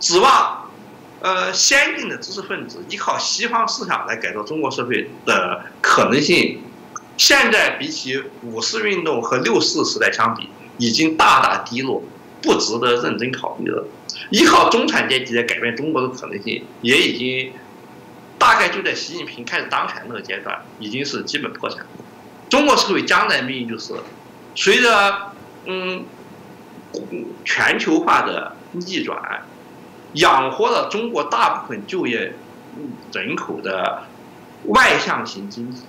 [0.00, 0.63] 指望，
[1.24, 6.60] 呃，先进的知识分子依靠西方思想来改造中国社会的可能性，
[7.16, 12.02] 现在比起五四运动和六四时代相比，已经大大低落，
[12.42, 13.86] 不值得认真考虑了。
[14.28, 17.54] 依靠中产阶级来改变中国的可能性，也已经
[18.38, 21.86] 大概就在习近平开始当权那个阶段，已经是基本破产。
[22.50, 23.94] 中国社会将来命运就是，
[24.54, 25.32] 随着
[25.64, 26.04] 嗯
[27.46, 29.46] 全球化的逆转。
[30.14, 32.32] 养活了中国大部分就业
[33.12, 34.02] 人口的
[34.66, 35.82] 外向型经济，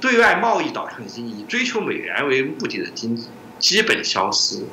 [0.00, 4.64] 对外贸易导向经济，以追求美元为目的的经济基本消失，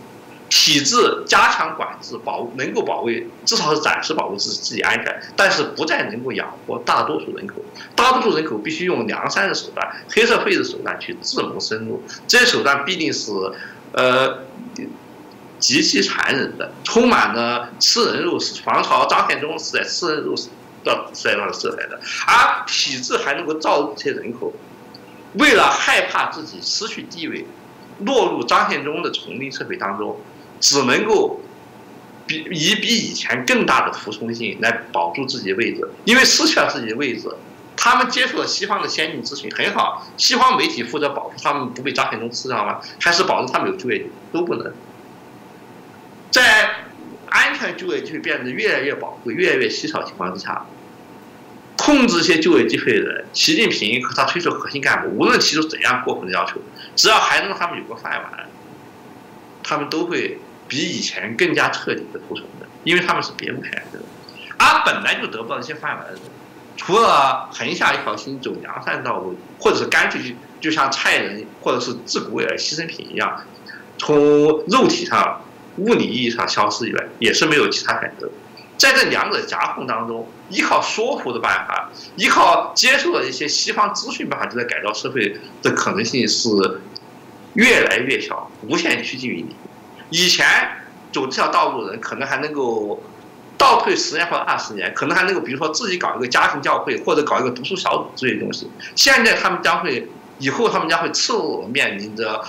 [0.49, 7.55] 体制加强管制，保能够保卫，至少是暂时保卫自自己安全，但是不再能够养活大多数人口，
[7.95, 13.31] 大多数人口必须用梁山的手段、黑社会的手段去自谋生路，这些手段必定是，
[13.91, 14.39] 呃。
[15.59, 20.35] 极其残忍的，充满了吃人肉是皇朝张献忠是在吃人肉
[20.83, 24.53] 的时代的色彩的，而体制还能够造这些人口，
[25.33, 27.45] 为了害怕自己失去地位，
[27.99, 30.19] 落入张献忠的丛林社会当中，
[30.59, 31.41] 只能够
[32.25, 37.27] 比以比以前更大的服从性来保住自己的位置，因为失去了自己的位置，
[37.75, 42.79] 他们接触了西方的先进资讯很好，西方媒体负责保护他们不被张献忠吃掉吗？
[43.01, 44.71] 还是保证他们有就业都不能。
[46.31, 46.69] 在
[47.29, 50.65] 安全就业机会变得越来越宝贵、越来越稀少情况之下，
[51.77, 56.59] 控制一些就业机会的人，习近平和他推出核心干部，无论提出怎样过分的要求，
[56.95, 58.49] 只要还能让他们有个饭碗，
[59.63, 63.99] 他们都会比以前更加彻底的服从的，因为他们是别无选择。
[64.57, 66.21] 而本来就得不到一些饭碗的人，
[66.77, 73.43] 除了横下一条心走良善道路，或者是干脆就就像菜人或者是自古以来牺牲品一样，
[73.97, 74.17] 从
[74.67, 75.41] 肉体上。
[75.77, 78.29] 物理意义上消失以外，也是没有其他选择。
[78.77, 86.49] 在这两者夹缝当中，依靠说服的办法，依靠接受的一些西方资讯办法，就在改造社会的可能性是
[87.55, 89.49] 越来越小，无限趋近于零。
[90.11, 90.45] 以前
[91.11, 93.01] 走这条道路的人，可能还能够
[93.57, 98.69] 倒退十年或者二十年，可能还能够，比如说自己搞一个家庭教会，或者搞一个读书小组这些东西。
[98.95, 100.07] 现在他们将会，
[100.37, 102.43] 以后他们将会赤裸裸面临着。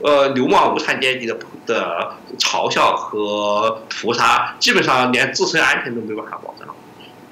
[0.00, 6.74] 呃，流氓无产阶级的的嘲笑和屠杀，基本上连自身安全都没办法保障，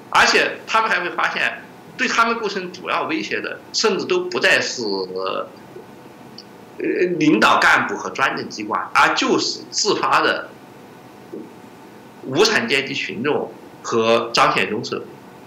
[0.09, 1.61] 而且他们还会发现，
[1.97, 5.47] 对他们构成主要威胁的，甚至都不再是呃
[7.19, 10.49] 领导干部和专政机关，而就是自发的
[12.25, 13.51] 无产阶级群众
[13.83, 15.05] 和张献忠社会。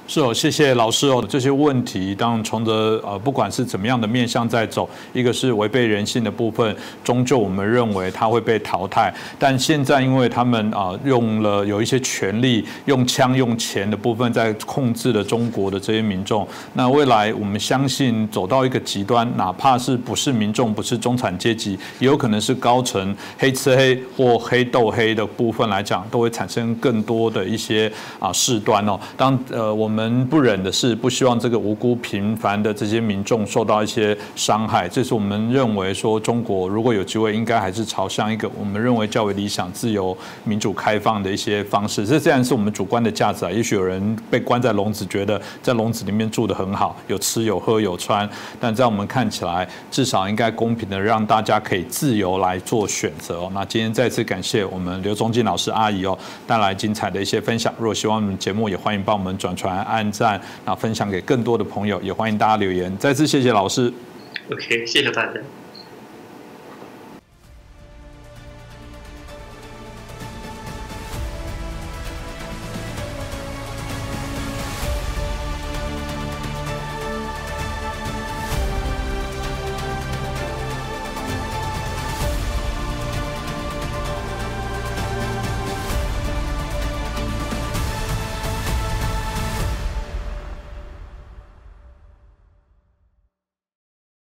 [0.08, 1.24] 是哦，谢谢老师哦。
[1.28, 2.72] 这些问题，当从着
[3.04, 9.12] 呃，不管是怎么样的面向在走，一个是违背人性的部分，终究我们认为它会被淘汰。
[9.36, 16.46] 但现在，因为他们啊用了有一些权力，用枪用钱的部分在控制了中国的这些民众。
[16.74, 28.96] 那未来我们相信走到一个极端，哪怕是不是民众，不是中产阶级，也有可能是高层黑吃黑或黑斗黑的部分来讲，都会产生更多的一些啊事端哦。
[29.16, 29.95] 当呃我们。
[29.96, 34.86] 我们不忍的是，不希望这个无辜平凡的这些民众受到一些伤害。
[34.86, 40.14] 这是我们认为说，中国如果有机会，应该还是朝向一个我们认为较为理想、自由、
[40.44, 42.04] 民主、开放的一些方式。
[42.04, 48.28] 这虽然是我们主观的价值啊，也许有人被关在笼子，觉得在笼子里面住得很好，有吃有喝有穿。
[48.60, 53.48] 但在我们看起来，至少应该公平的让大家可以自由来做选择。
[53.54, 57.72] 那今天再次感谢我们刘忠进老师阿姨哦，带来精彩的一些分享。
[57.78, 59.85] 如果希望我们节目，也欢迎帮我们转传。
[59.86, 62.94] 按赞，那分享给更多的朋友，也欢迎大家留言。
[62.98, 63.92] 再次谢谢老师。
[64.50, 65.32] OK，谢谢大家。